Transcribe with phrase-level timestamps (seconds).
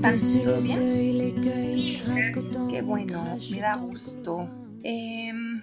[0.00, 0.42] están?
[0.42, 1.34] ¿Todo bien?
[2.70, 4.48] Qué bueno, me da gusto.
[4.82, 5.62] Em,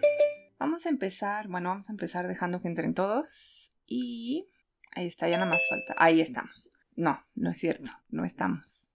[0.59, 3.73] vamos a empezar, bueno, vamos a empezar dejando que entren todos.
[3.85, 4.47] Y
[4.93, 5.95] ahí está, ya nada más falta.
[5.97, 6.73] Ahí estamos.
[6.95, 8.87] No, no es cierto, no estamos.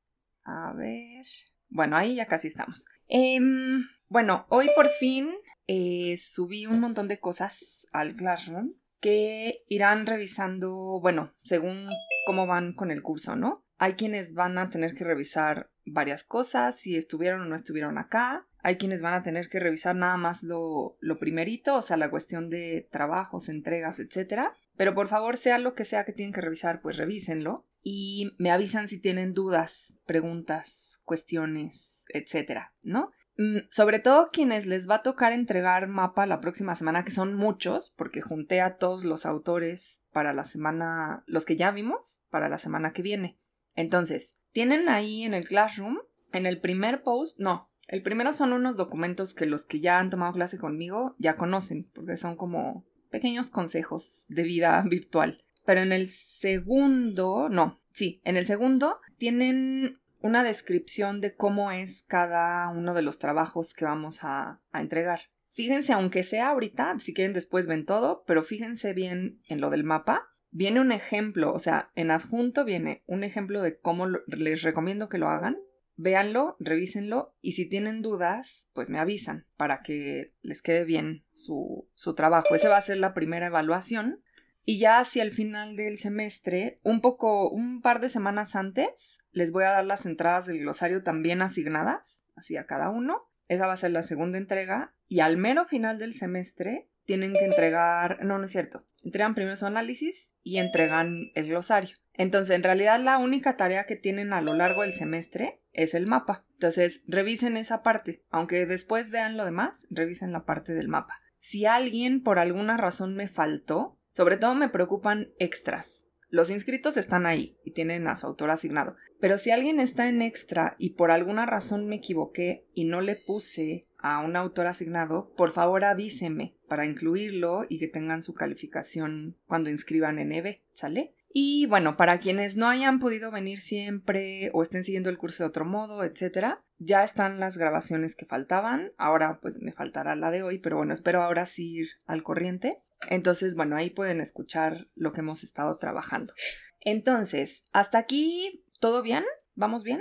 [0.45, 1.27] A ver.
[1.69, 2.87] Bueno, ahí ya casi estamos.
[3.09, 5.31] Em, bueno, hoy por fin
[5.67, 11.89] eh, subí un montón de cosas al Classroom que irán revisando, bueno, según
[12.27, 13.65] cómo van con el curso, ¿no?
[13.83, 18.47] Hay quienes van a tener que revisar varias cosas, si estuvieron o no estuvieron acá.
[18.63, 22.09] Hay quienes van a tener que revisar nada más lo, lo primerito, o sea, la
[22.09, 24.53] cuestión de trabajos, entregas, etc.
[24.77, 27.67] Pero por favor, sea lo que sea que tienen que revisar, pues revísenlo.
[27.83, 32.67] Y me avisan si tienen dudas, preguntas, cuestiones, etc.
[32.83, 33.11] ¿No?
[33.37, 37.35] Mm, sobre todo quienes les va a tocar entregar mapa la próxima semana, que son
[37.35, 42.49] muchos, porque junté a todos los autores para la semana, los que ya vimos, para
[42.49, 43.41] la semana que viene.
[43.75, 45.99] Entonces, tienen ahí en el Classroom,
[46.33, 50.11] en el primer post, no, el primero son unos documentos que los que ya han
[50.11, 55.45] tomado clase conmigo ya conocen, porque son como pequeños consejos de vida virtual.
[55.65, 62.03] Pero en el segundo, no, sí, en el segundo tienen una descripción de cómo es
[62.03, 65.21] cada uno de los trabajos que vamos a, entregar.
[65.51, 69.85] Fíjense, aunque sea ahorita, si quieren después ven todo, pero fíjense bien en lo del
[69.85, 70.32] mapa.
[70.53, 75.19] Viene un ejemplo, o sea, en adjunto viene un ejemplo de cómo les recomiendo que
[75.19, 75.59] lo hagan.
[75.97, 81.89] Véanlo, revísenlo y si tienen dudas, pues me avisan para que les quede bien su,
[81.95, 82.55] su trabajo.
[82.55, 84.23] Esa va a ser la primera evaluación
[84.65, 89.51] y ya hacia el final del semestre, un poco, un par de semanas antes, les
[89.51, 93.29] voy a dar las entradas del glosario también asignadas, así a cada uno.
[93.49, 94.95] Esa va a ser la segunda entrega.
[95.09, 99.57] Y al mero final del semestre tienen que entregar, no, no es cierto, entregan primero
[99.57, 101.97] su análisis y entregan el glosario.
[102.15, 106.07] Entonces, en realidad la única tarea que tienen a lo largo del semestre es el
[106.07, 106.45] mapa.
[106.55, 108.23] Entonces, revisen esa parte.
[108.31, 111.21] Aunque después vean lo demás, revisen la parte del mapa.
[111.39, 116.07] Si alguien por alguna razón me faltó, sobre todo me preocupan extras.
[116.29, 118.97] Los inscritos están ahí y tienen a su autor asignado.
[119.21, 123.17] Pero si alguien está en extra y por alguna razón me equivoqué y no le
[123.17, 129.37] puse a un autor asignado, por favor avíseme para incluirlo y que tengan su calificación
[129.47, 131.15] cuando inscriban en EB, ¿sale?
[131.35, 135.49] Y bueno, para quienes no hayan podido venir siempre o estén siguiendo el curso de
[135.49, 138.93] otro modo, etcétera, ya están las grabaciones que faltaban.
[138.99, 142.83] Ahora pues me faltará la de hoy, pero bueno, espero ahora sí ir al corriente.
[143.09, 146.35] Entonces, bueno, ahí pueden escuchar lo que hemos estado trabajando.
[146.81, 149.25] Entonces, hasta aquí, ¿todo bien?
[149.55, 150.01] ¿Vamos bien?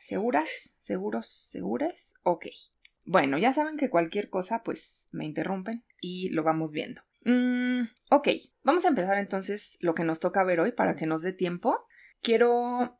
[0.00, 0.76] ¿Seguras?
[0.78, 1.48] ¿Seguros?
[1.50, 2.14] ¿Segures?
[2.22, 2.46] Ok.
[3.04, 7.02] Bueno, ya saben que cualquier cosa, pues me interrumpen y lo vamos viendo.
[7.24, 8.28] Mm, ok,
[8.62, 11.76] vamos a empezar entonces lo que nos toca ver hoy para que nos dé tiempo.
[12.22, 12.98] Quiero,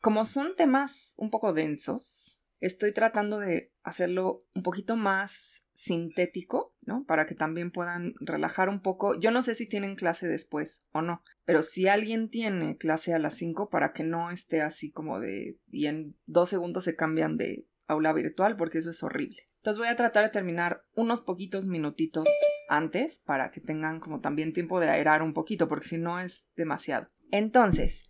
[0.00, 7.04] como son temas un poco densos, estoy tratando de hacerlo un poquito más sintético, ¿no?
[7.04, 9.18] Para que también puedan relajar un poco.
[9.18, 13.18] Yo no sé si tienen clase después o no, pero si alguien tiene clase a
[13.18, 17.36] las 5 para que no esté así como de y en dos segundos se cambian
[17.36, 19.42] de aula virtual porque eso es horrible.
[19.56, 22.28] Entonces voy a tratar de terminar unos poquitos minutitos
[22.68, 26.48] antes para que tengan como también tiempo de aerar un poquito porque si no es
[26.56, 27.08] demasiado.
[27.30, 28.08] Entonces,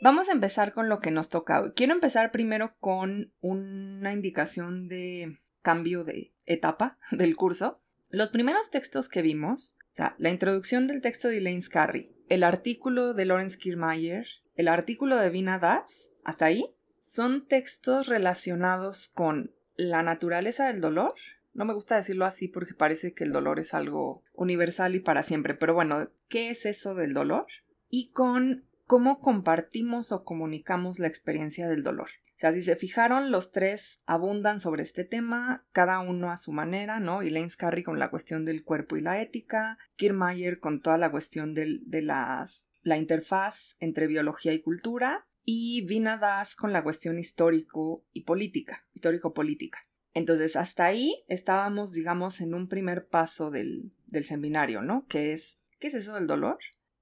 [0.00, 1.72] vamos a empezar con lo que nos toca.
[1.74, 7.82] Quiero empezar primero con una indicación de cambio de etapa del curso.
[8.08, 12.42] Los primeros textos que vimos, o sea, la introducción del texto de Elaine Scarry, el
[12.42, 19.52] artículo de Lawrence Kiermaier, el artículo de Vina Das, hasta ahí, son textos relacionados con
[19.76, 21.14] la naturaleza del dolor.
[21.52, 25.22] No me gusta decirlo así porque parece que el dolor es algo universal y para
[25.22, 27.46] siempre, pero bueno, ¿qué es eso del dolor?
[27.88, 32.08] Y con cómo compartimos o comunicamos la experiencia del dolor.
[32.26, 36.52] O sea, si se fijaron, los tres abundan sobre este tema, cada uno a su
[36.52, 37.20] manera, ¿no?
[37.20, 41.54] Elaine Scarry con la cuestión del cuerpo y la ética, Kiermaier con toda la cuestión
[41.54, 48.04] de las, la interfaz entre biología y cultura, y Vina Das con la cuestión histórico
[48.12, 49.80] y política, histórico-política.
[50.14, 55.06] Entonces, hasta ahí estábamos, digamos, en un primer paso del, del seminario, ¿no?
[55.08, 56.58] Que es, ¿qué es eso del dolor?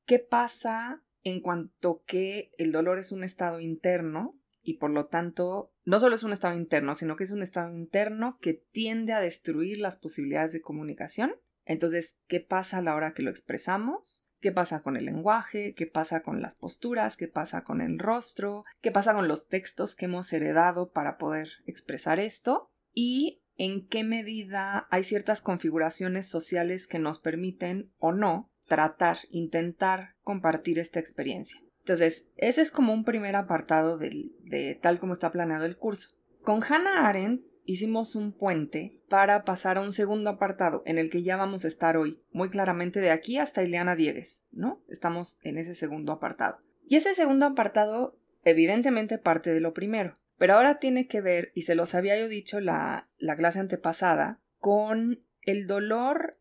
[0.06, 5.74] ¿Qué pasa en cuanto que el dolor es un estado interno y por lo tanto
[5.84, 9.20] no solo es un estado interno, sino que es un estado interno que tiende a
[9.20, 11.34] destruir las posibilidades de comunicación.
[11.66, 14.27] Entonces, ¿qué pasa a la hora que lo expresamos?
[14.40, 15.74] ¿Qué pasa con el lenguaje?
[15.74, 17.16] ¿Qué pasa con las posturas?
[17.16, 18.64] ¿Qué pasa con el rostro?
[18.80, 22.70] ¿Qué pasa con los textos que hemos heredado para poder expresar esto?
[22.92, 30.14] Y en qué medida hay ciertas configuraciones sociales que nos permiten o no tratar, intentar
[30.22, 31.58] compartir esta experiencia.
[31.80, 36.10] Entonces, ese es como un primer apartado de tal como está planeado el curso.
[36.42, 41.22] Con Hannah Arendt hicimos un puente para pasar a un segundo apartado en el que
[41.22, 44.82] ya vamos a estar hoy, muy claramente de aquí hasta Ileana Diegues, ¿no?
[44.88, 46.60] Estamos en ese segundo apartado.
[46.86, 51.62] Y ese segundo apartado evidentemente parte de lo primero, pero ahora tiene que ver, y
[51.62, 56.38] se los había yo dicho la, la clase antepasada, con el dolor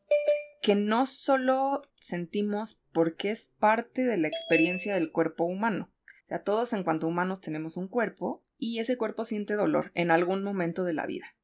[0.62, 5.92] que no solo sentimos porque es parte de la experiencia del cuerpo humano.
[6.24, 10.12] O sea, todos en cuanto humanos tenemos un cuerpo y ese cuerpo siente dolor en
[10.12, 11.36] algún momento de la vida.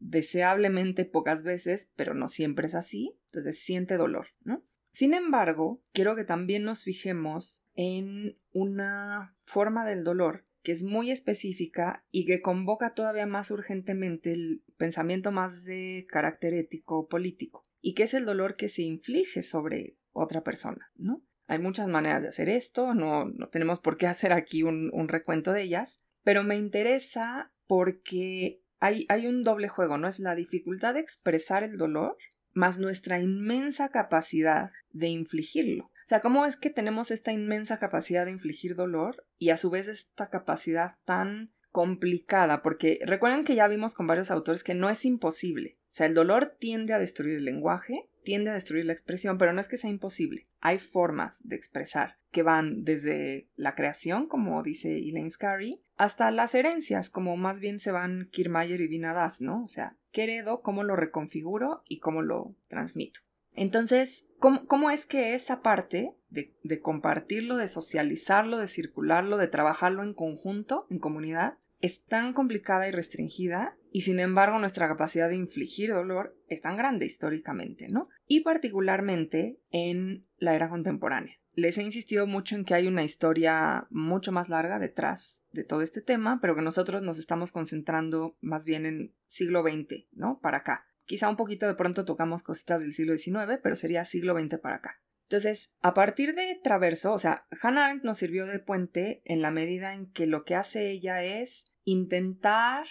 [0.00, 3.16] Deseablemente pocas veces, pero no siempre es así.
[3.26, 4.64] Entonces siente dolor, ¿no?
[4.90, 11.10] Sin embargo, quiero que también nos fijemos en una forma del dolor que es muy
[11.10, 17.94] específica y que convoca todavía más urgentemente el pensamiento más de carácter ético político y
[17.94, 21.22] que es el dolor que se inflige sobre otra persona, ¿no?
[21.46, 25.52] Hay muchas maneras de hacer esto, no, no tenemos por qué hacer aquí un recuento
[25.52, 30.08] de ellas, pero me interesa porque hay, hay un doble juego, ¿no?
[30.08, 32.16] Es la dificultad de expresar el dolor
[32.52, 35.84] más nuestra inmensa capacidad de infligirlo.
[35.84, 39.70] O sea, ¿cómo es que tenemos esta inmensa capacidad de infligir dolor y a su
[39.70, 42.62] vez esta capacidad tan complicada?
[42.62, 45.78] Porque recuerden que ya vimos con varios autores que no es imposible.
[45.84, 49.52] O sea, el dolor tiende a destruir el lenguaje, tiende a destruir la expresión, pero
[49.52, 50.46] no es que sea imposible.
[50.60, 56.54] Hay formas de expresar que van desde la creación, como dice Elaine Scarry, hasta las
[56.54, 59.62] herencias, como más bien se van Kiermaier y Vinadas, ¿no?
[59.64, 60.60] O sea, ¿qué heredo?
[60.62, 61.82] ¿Cómo lo reconfiguro?
[61.88, 63.20] y cómo lo transmito?
[63.52, 70.02] Entonces, ¿cómo, es que esa parte de, de, compartirlo, de socializarlo, de circularlo, de trabajarlo
[70.02, 75.36] en conjunto, en comunidad, es tan complicada y restringida y sin embargo nuestra capacidad de
[75.36, 78.08] infligir dolor es tan grande históricamente, ¿no?
[78.26, 81.38] Y particularmente en la era contemporánea.
[81.54, 85.82] Les he insistido mucho en que hay una historia mucho más larga detrás de todo
[85.82, 90.40] este tema, pero que nosotros nos estamos concentrando más bien en siglo XX, ¿no?
[90.40, 90.86] Para acá.
[91.04, 94.76] Quizá un poquito de pronto tocamos cositas del siglo XIX, pero sería siglo XX para
[94.76, 95.00] acá.
[95.28, 99.50] Entonces, a partir de Traverso, o sea, Hannah Arendt nos sirvió de puente en la
[99.50, 102.86] medida en que lo que hace ella es intentar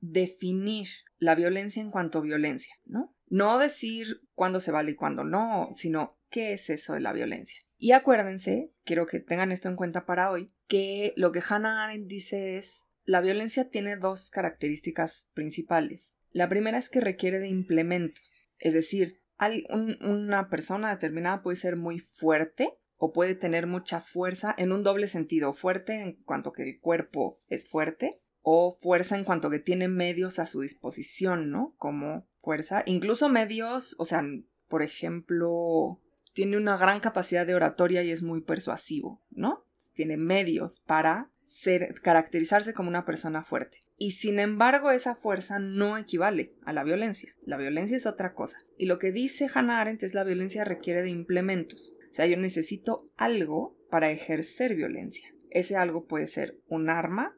[0.00, 0.88] definir
[1.18, 3.14] la violencia en cuanto a violencia, ¿no?
[3.26, 7.60] No decir cuándo se vale y cuándo no, sino qué es eso de la violencia.
[7.78, 12.08] Y acuérdense, quiero que tengan esto en cuenta para hoy, que lo que Hannah Arendt
[12.08, 16.14] dice es la violencia tiene dos características principales.
[16.30, 19.22] La primera es que requiere de implementos, es decir,
[19.70, 25.08] una persona determinada puede ser muy fuerte o puede tener mucha fuerza en un doble
[25.08, 29.88] sentido, fuerte en cuanto que el cuerpo es fuerte o fuerza en cuanto que tiene
[29.88, 31.74] medios a su disposición, ¿no?
[31.76, 34.22] Como fuerza, incluso medios, o sea,
[34.68, 36.00] por ejemplo,
[36.38, 39.66] tiene una gran capacidad de oratoria y es muy persuasivo, ¿no?
[39.94, 43.80] Tiene medios para ser, caracterizarse como una persona fuerte.
[43.96, 47.34] Y sin embargo, esa fuerza no equivale a la violencia.
[47.42, 48.58] La violencia es otra cosa.
[48.76, 51.96] Y lo que dice Hannah Arendt es la violencia requiere de implementos.
[52.08, 55.34] O sea, yo necesito algo para ejercer violencia.
[55.50, 57.36] Ese algo puede ser un arma,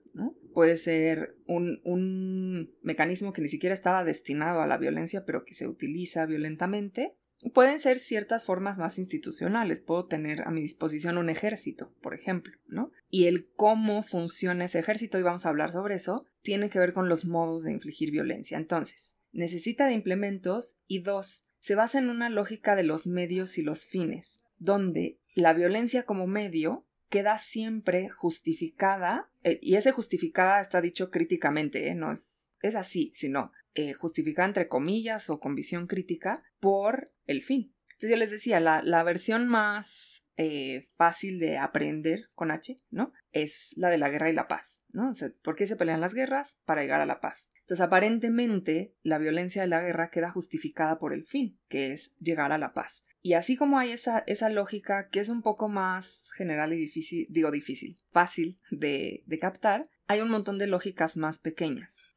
[0.52, 5.66] puede ser un, mecanismo que ni siquiera estaba destinado a la violencia, pero que se
[5.66, 7.16] utiliza violentamente.
[7.54, 9.80] Pueden ser ciertas formas más institucionales.
[9.80, 12.92] Puedo tener a mi disposición un ejército, por ejemplo, ¿no?
[13.08, 16.92] Y el cómo funciona ese ejército, y vamos a hablar sobre eso, tiene que ver
[16.92, 18.58] con los modos de infligir violencia.
[18.58, 23.62] Entonces, necesita de implementos y dos, se basa en una lógica de los medios y
[23.62, 30.80] los fines, donde la violencia como medio queda siempre justificada, eh, y ese justificada está
[30.80, 31.94] dicho críticamente, ¿eh?
[31.94, 37.42] no es, es así, sino eh, justificada entre comillas o con visión crítica por el
[37.42, 37.74] fin.
[37.90, 43.12] Entonces yo les decía, la, la versión más eh, fácil de aprender con H, ¿no?
[43.30, 45.12] Es la de la guerra y la paz, ¿no?
[45.42, 46.62] ¿Por qué se pelean las guerras?
[46.64, 47.52] Para llegar a la paz.
[47.58, 52.52] Entonces, aparentemente, la violencia de la guerra queda justificada por el fin, que es llegar
[52.52, 53.04] a la paz.
[53.20, 57.26] Y así como hay esa, esa lógica que es un poco más general y difícil,
[57.28, 62.09] digo difícil, fácil de, de captar, hay un montón de lógicas más pequeñas.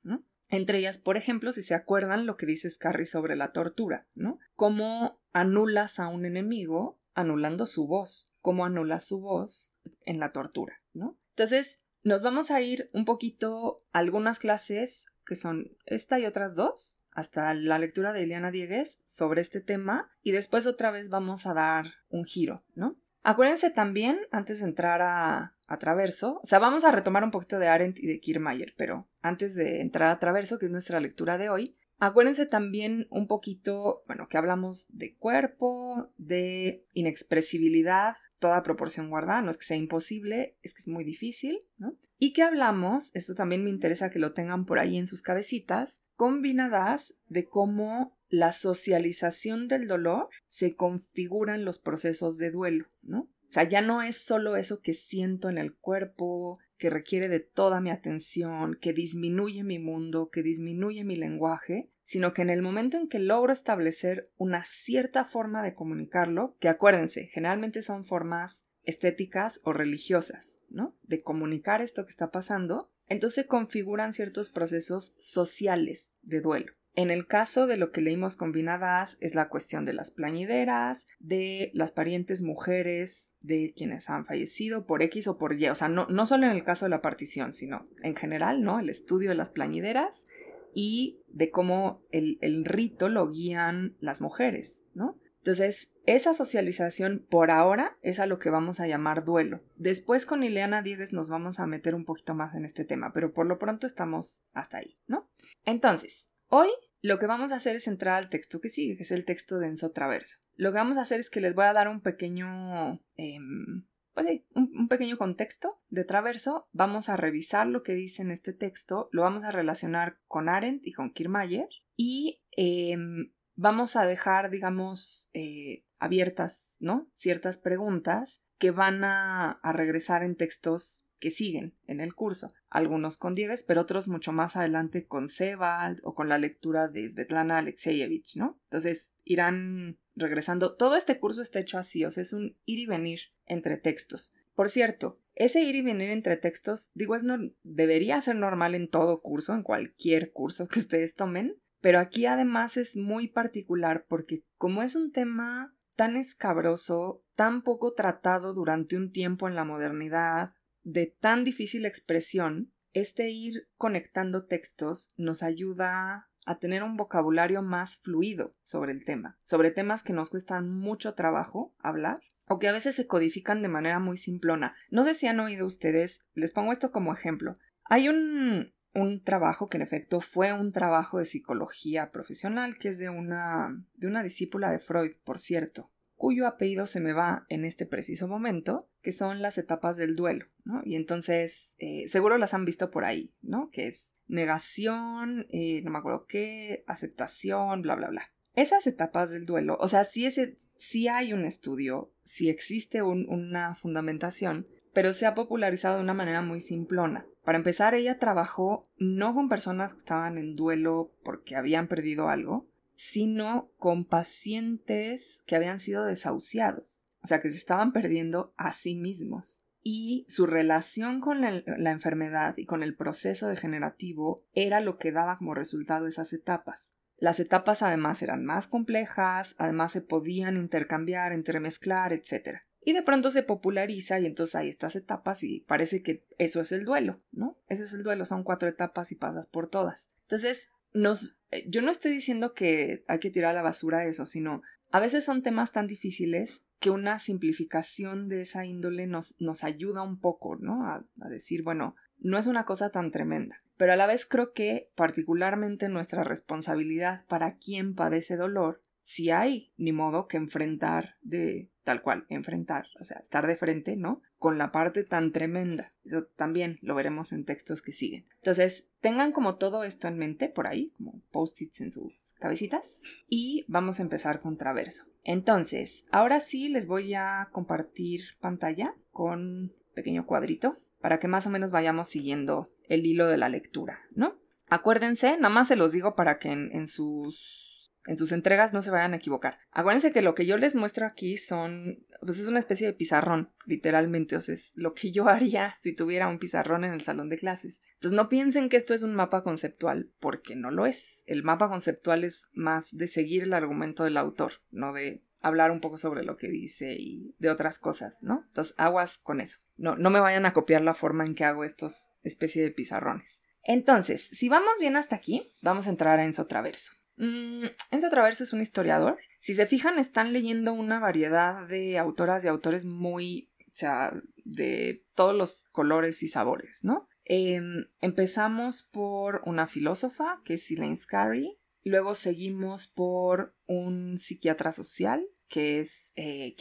[0.54, 4.40] Entre ellas, por ejemplo, si se acuerdan lo que dice Scarry sobre la tortura, ¿no?
[4.56, 9.74] Cómo anulas a un enemigo anulando su voz, cómo anula su voz
[10.06, 11.18] en la tortura, ¿no?
[11.30, 16.56] Entonces, nos vamos a ir un poquito a algunas clases que son esta y otras
[16.56, 21.48] dos, hasta la lectura de Eliana Diegues sobre este tema, y después otra vez vamos
[21.48, 22.96] a dar un giro, ¿no?
[23.24, 27.58] Acuérdense también, antes de entrar a, a Traverso, o sea, vamos a retomar un poquito
[27.58, 31.38] de Arendt y de Kiermaier, pero antes de entrar a Traverso, que es nuestra lectura
[31.38, 38.18] de hoy, Acuérdense también un poquito, bueno, que hablamos de cuerpo, de inexpresibilidad.
[38.44, 41.98] Toda proporción guardada, no es que sea imposible, es que es muy difícil, ¿no?
[42.20, 46.02] Y que hablamos, esto también me interesa que lo tengan por ahí en sus cabecitas,
[46.18, 53.30] combinadas de cómo la socialización del dolor se configura en los procesos de duelo, ¿no?
[53.48, 57.40] O sea, ya no es solo eso que siento en el cuerpo, que requiere de
[57.40, 62.62] toda mi atención, que disminuye mi mundo, que disminuye mi lenguaje, sino que en el
[62.62, 68.70] momento en que logro establecer una cierta forma de comunicarlo, que acuérdense, generalmente son formas
[68.84, 70.96] estéticas o religiosas, ¿no?
[71.04, 76.74] De comunicar esto que está pasando, entonces configuran ciertos procesos sociales de duelo.
[76.96, 81.72] En el caso de lo que leímos combinadas es la cuestión de las plañideras, de
[81.74, 86.06] las parientes mujeres de quienes han fallecido por X o por Y, o sea, no,
[86.08, 88.80] no solo en el caso de la partición, sino en general, ¿no?
[88.80, 90.28] El estudio de las plañideras
[90.76, 95.18] y de cómo el, el rito lo guían las mujeres, ¿no?
[95.44, 99.62] Entonces, esa socialización por ahora es a lo que vamos a llamar duelo.
[99.76, 103.34] Después con Ileana Diegues nos vamos a meter un poquito más en este tema, pero
[103.34, 105.28] por lo pronto estamos hasta ahí, ¿no?
[105.66, 106.70] Entonces, Hoy
[107.02, 109.58] lo que vamos a hacer es entrar al texto que sigue, que es el texto
[109.58, 110.38] de Enzo Traverso.
[110.56, 114.42] Lo que vamos a hacer es que les voy a dar un pequeño, em, pues
[114.54, 116.68] un, pequeño contexto de Traverso.
[116.72, 120.86] Vamos a revisar lo que dice en este texto, lo vamos a relacionar con Arendt
[120.86, 127.10] y con Kiermaier y em, vamos a dejar, digamos, eh, abiertas, ¿no?
[127.16, 133.34] Ciertas preguntas que van a regresar en textos que siguen en el curso, algunos con
[133.34, 138.36] Diegues, pero otros mucho más adelante con Sebald o con la lectura de Svetlana Alexeyevich,
[138.36, 138.60] ¿no?
[138.66, 140.76] Entonces irán regresando.
[140.76, 144.34] Todo este curso está hecho así, o sea, es un ir y venir entre textos.
[144.54, 148.90] Por cierto, ese ir y venir entre textos, digo, es no, debería ser normal en
[148.90, 154.44] todo curso, en cualquier curso que ustedes tomen, pero aquí además es muy particular porque
[154.58, 160.52] como es un tema tan escabroso, tan poco tratado durante un tiempo en la modernidad,
[160.84, 167.98] de tan difícil expresión, este ir conectando textos nos ayuda a tener un vocabulario más
[167.98, 172.74] fluido sobre el tema, sobre temas que nos cuestan mucho trabajo hablar o que a
[172.74, 174.76] veces se codifican de manera muy simplona.
[174.90, 177.58] No sé si han oído ustedes, les pongo esto como ejemplo.
[177.86, 182.98] Hay un, un trabajo que en efecto fue un trabajo de psicología profesional que es
[183.00, 187.66] de una de una discípula de Freud, por cierto, cuyo apellido se me va en
[187.66, 190.46] este preciso momento, que son las etapas del duelo.
[190.86, 193.70] Y entonces, eh, seguro las han visto por ahí, ¿no?
[193.72, 198.32] Que es negación, eh, no me acuerdo qué, aceptación, bla, bla, bla.
[198.56, 203.74] Esas etapas del duelo, o sea, sí, ese, sí hay un estudio, sí existe una
[203.74, 207.26] fundamentación, pero se ha popularizado de una manera muy simplona.
[207.44, 212.70] Para empezar, ella trabajó no con personas que estaban en duelo porque habían perdido algo,
[212.96, 218.96] sino con pacientes que habían sido desahuciados, o sea, que se estaban perdiendo a sí
[218.96, 219.64] mismos.
[219.82, 225.38] Y su relación con la, enfermedad y con el proceso degenerativo era lo que daba
[225.38, 226.96] como resultado esas etapas.
[227.18, 232.60] Las etapas además eran más complejas, además se podían intercambiar, entremezclar, etc.
[232.82, 236.72] Y de pronto se populariza y entonces hay estas etapas y parece que eso es
[236.72, 237.58] el duelo, ¿no?
[237.68, 240.12] Eso es el duelo, son cuatro etapas y pasas por todas.
[240.24, 244.62] Entonces, nos, yo no estoy diciendo que hay que tirar a la basura eso, sino
[244.92, 250.04] a veces son temas tan difíciles que una simplificación de esa índole nos, nos ayuda
[250.04, 250.86] un poco, ¿no?
[250.86, 253.64] A, a decir, bueno, no es una cosa tan tremenda.
[253.78, 259.74] Pero a la vez creo que particularmente nuestra responsabilidad para quien padece dolor, si hay
[259.76, 264.22] ni modo que enfrentar de tal cual, enfrentar, o sea, estar de frente, ¿no?
[264.38, 265.92] Con la parte tan tremenda.
[266.06, 268.26] Eso también lo veremos en textos que siguen.
[268.36, 273.66] Entonces, tengan como todo esto en mente por ahí, como post-its en sus cabecitas, y
[273.68, 275.04] vamos a empezar con traverso.
[275.26, 281.50] Entonces, ahora sí les voy a compartir pantalla con pequeño cuadrito para que más o
[281.50, 284.38] menos vayamos siguiendo el hilo de la lectura, ¿no?
[284.70, 287.73] Acuérdense, nada más se los digo para que en sus
[288.06, 289.60] en sus entregas no se vayan a equivocar.
[289.72, 293.50] Acuérdense que lo que yo les muestro aquí son, pues es una especie de pizarrón,
[293.66, 297.30] literalmente, o sea, es lo que yo haría si tuviera un pizarrón en el salón
[297.30, 297.82] de clases.
[297.96, 301.24] Entonces no piensen que esto es un mapa conceptual, porque no lo es.
[301.26, 305.82] El mapa conceptual es más de seguir el argumento del autor, no de hablar un
[305.82, 308.46] poco sobre lo que dice y de otras cosas, ¿no?
[308.48, 309.60] Entonces aguas con eso.
[309.76, 313.44] No, no me vayan a copiar la forma en que hago estos especie de pizarrones.
[313.64, 316.94] Entonces, si vamos bien hasta aquí, vamos a entrar a Enzo Traverso.
[317.18, 319.18] Mm, Enzo Traverso es un historiador.
[319.40, 324.14] Si se fijan, están leyendo una variedad de autoras y autores muy, o sea,
[324.46, 327.08] de todos los colores y sabores, ¿no?
[327.26, 331.58] Em, empezamos por una filósofa, que es Elaine Scarry.
[331.84, 336.56] Luego seguimos por un psiquiatra social, que es eh.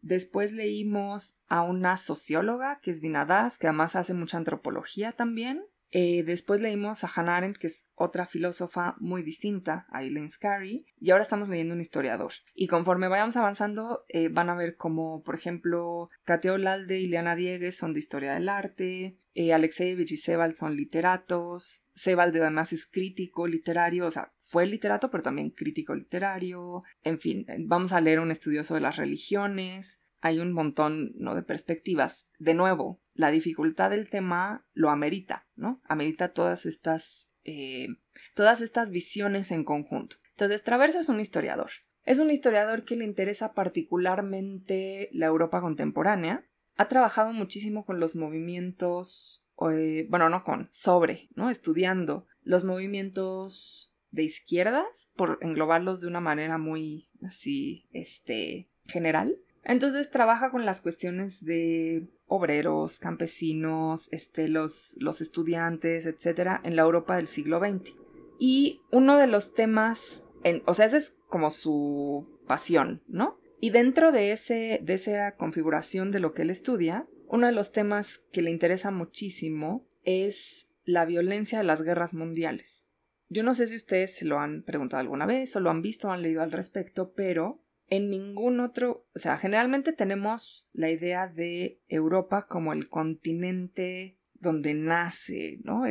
[0.00, 5.64] Después leímos a una socióloga que es Vinadas, que además hace mucha antropología también.
[5.90, 10.86] Eh, después leímos a Hannah Arendt, que es otra filósofa muy distinta a Eileen Scarry,
[11.00, 12.32] y ahora estamos leyendo un historiador.
[12.54, 17.36] Y conforme vayamos avanzando, eh, van a ver como, por ejemplo, Katia Olalde y Liana
[17.36, 22.86] Diegues son de historia del arte, eh, Alexeyevich y Sebald son literatos, Sebald además es
[22.86, 28.20] crítico literario, o sea, fue literato, pero también crítico literario, en fin, vamos a leer
[28.20, 31.34] un estudioso de las religiones, hay un montón ¿no?
[31.34, 32.28] de perspectivas.
[32.38, 35.80] De nuevo, la dificultad del tema lo amerita, ¿no?
[35.84, 37.88] Amerita todas estas, eh,
[38.34, 40.16] todas estas visiones en conjunto.
[40.30, 41.70] Entonces, Traverso es un historiador.
[42.04, 46.46] Es un historiador que le interesa particularmente la Europa contemporánea.
[46.76, 51.50] Ha trabajado muchísimo con los movimientos, eh, bueno, no con, sobre, ¿no?
[51.50, 60.10] Estudiando los movimientos de izquierdas, por englobarlos de una manera muy así, este, general entonces
[60.10, 67.28] trabaja con las cuestiones de obreros, campesinos, este, los, estudiantes, etcétera, en la Europa del
[67.28, 67.92] siglo XX.
[68.38, 73.38] Y uno de los temas, en, o sea, esa es como su pasión, ¿no?
[73.60, 77.70] Y dentro de, ese, de esa configuración de lo que él estudia, uno de los
[77.70, 82.88] temas que le interesa muchísimo es la violencia de las guerras mundiales.
[83.28, 86.08] Yo no sé si ustedes se lo han preguntado alguna vez o lo han visto
[86.08, 91.26] o han leído al respecto, pero en ningún otro, o sea, generalmente tenemos la idea
[91.26, 95.82] de Europa como el continente donde nace, ¿no?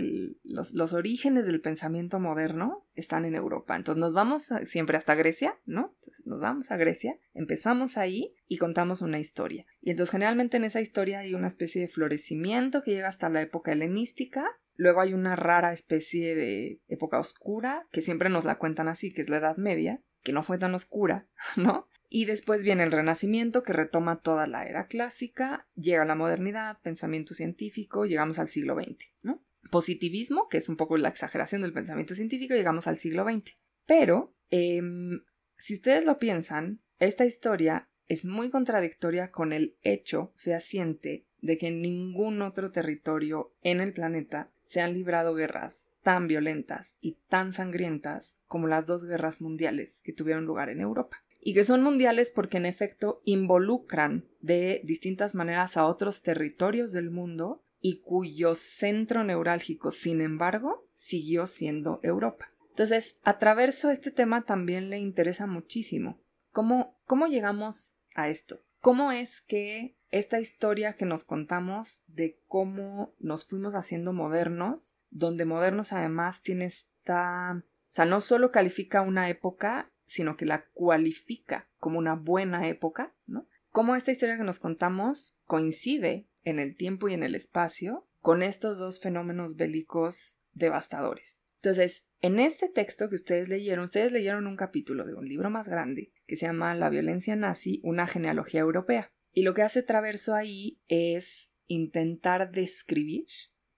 [0.44, 3.75] los, orígenes del pensamiento moderno están en Europa.
[3.75, 5.96] Entonces nos vamos siempre hasta Grecia, ¿no?
[6.24, 9.66] nos vamos a Grecia, empezamos ahí y contamos una historia.
[9.82, 13.42] Y entonces generalmente en esa historia hay una especie de florecimiento que llega hasta la
[13.42, 14.46] época helenística.
[14.75, 19.22] Luego hay una rara especie de época oscura, que siempre nos la cuentan así, que
[19.22, 21.88] es la Edad Media, que no fue tan oscura, ¿no?
[22.10, 27.34] Y después viene el Renacimiento, que retoma toda la era clásica, llega la modernidad, pensamiento
[27.34, 29.42] científico, llegamos al siglo XX, ¿no?
[29.72, 33.58] Positivismo, que es un poco la exageración del pensamiento científico, llegamos al siglo XX.
[33.86, 35.24] Pero, em,
[35.58, 41.68] si ustedes lo piensan, esta historia es muy contradictoria con el hecho fehaciente de que
[41.68, 47.52] en ningún otro territorio en el planeta se han librado guerras tan violentas y tan
[47.52, 51.22] sangrientas como las dos guerras mundiales que tuvieron lugar en Europa.
[51.41, 57.12] Y que son mundiales porque en efecto involucran de distintas maneras a otros territorios del
[57.12, 62.54] mundo y cuyo centro neurálgico, sin embargo, siguió siendo Europa.
[62.70, 66.22] Entonces, a Traverso este tema también le interesa muchísimo.
[66.52, 68.62] ¿Cómo, cómo llegamos a esto?
[68.80, 75.46] ¿Cómo es que esta historia que nos contamos de cómo nos fuimos haciendo modernos, donde
[75.46, 77.63] modernos además tiene esta...
[77.89, 83.13] O sea, no solo califica una época, sino que la cualifica como una buena época,
[83.26, 83.48] ¿no?
[83.72, 88.41] Cómo esta historia que nos contamos coincide en el tiempo y en el espacio con
[88.43, 91.46] estos dos fenómenos bélicos devastadores.
[91.62, 95.67] Entonces, en este texto que ustedes leyeron, ustedes leyeron un capítulo de un libro más
[95.67, 99.12] grande que se llama La violencia nazi, una genealogía europea.
[99.32, 103.28] Y lo que hace Traverso ahí es intentar describir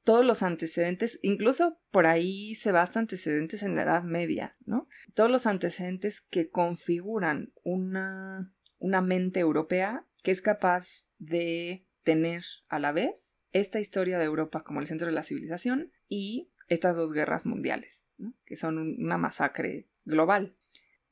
[0.04, 4.88] todos los antecedentes, incluso por ahí se basta antecedentes en la Edad Media, ¿no?
[5.14, 12.80] Todos los antecedentes que configuran una, una mente europea que es capaz de tener a
[12.80, 17.12] la vez esta historia de Europa como el centro de la civilización y estas dos
[17.12, 18.06] guerras mundiales,
[18.46, 20.56] que son una masacre global.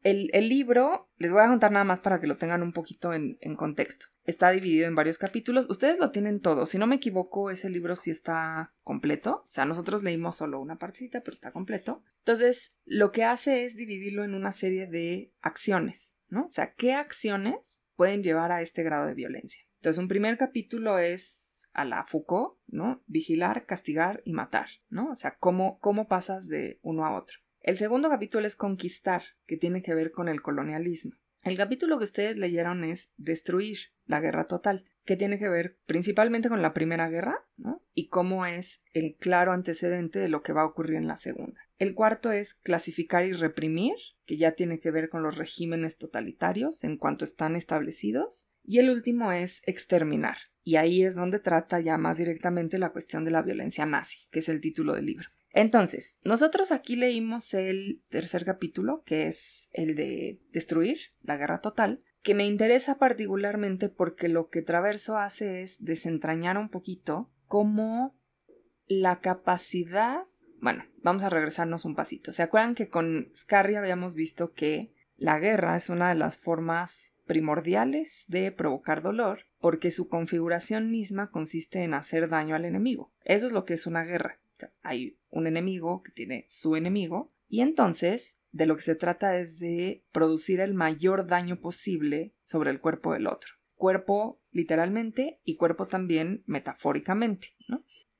[0.03, 3.37] El, libro, les voy a contar nada más para que lo tengan un poquito en,
[3.55, 4.07] contexto.
[4.23, 5.69] Está dividido en varios capítulos.
[5.69, 6.65] Ustedes lo tienen todo.
[6.65, 9.43] Si no me equivoco, ese libro sí está completo.
[9.47, 12.03] O sea, nosotros leímos solo una partecita, pero está completo.
[12.19, 16.45] Entonces, lo que hace es dividirlo en una serie de acciones, ¿no?
[16.45, 19.63] O sea, ¿qué acciones pueden llevar a este grado de violencia?
[19.79, 23.03] Entonces, un primer capítulo es a la Foucault, ¿no?
[23.07, 25.11] Vigilar, castigar y matar, ¿no?
[25.11, 27.37] O sea, cómo, cómo pasas de uno a otro.
[27.67, 31.17] El segundo capítulo es Conquistar, que tiene que ver con el colonialismo.
[31.41, 36.47] El capítulo que ustedes leyeron es Destruir, la guerra total, que tiene que ver principalmente
[36.47, 37.83] con la Primera Guerra, ¿no?
[37.93, 41.59] Y cómo es el claro antecedente de lo que va a ocurrir en la Segunda.
[41.77, 46.85] El cuarto es Clasificar y reprimir, que ya tiene que ver con los regímenes totalitarios
[46.85, 48.49] en cuanto están establecidos.
[48.63, 53.25] Y el último es Exterminar, y ahí es donde trata ya más directamente la cuestión
[53.25, 55.27] de la violencia nazi, que es el título del libro.
[55.57, 62.03] Entonces, nosotros aquí leímos el tercer capítulo, que es el de destruir la guerra total,
[62.21, 68.15] que me interesa particularmente porque lo que Traverso hace es desentrañar un poquito cómo
[68.85, 70.25] la capacidad...
[70.61, 72.31] Bueno, vamos a regresarnos un pasito.
[72.33, 77.15] ¿Se acuerdan que con Scarry habíamos visto que La guerra es una de las formas
[77.25, 83.11] primordiales de provocar dolor porque su configuración misma consiste en hacer daño al enemigo.
[83.25, 84.39] Eso es lo que es una guerra.
[84.81, 89.59] Hay un enemigo que tiene su enemigo y entonces de lo que se trata es
[89.59, 93.53] de producir el mayor daño posible sobre el cuerpo del otro.
[93.75, 97.55] Cuerpo literalmente y cuerpo también metafóricamente.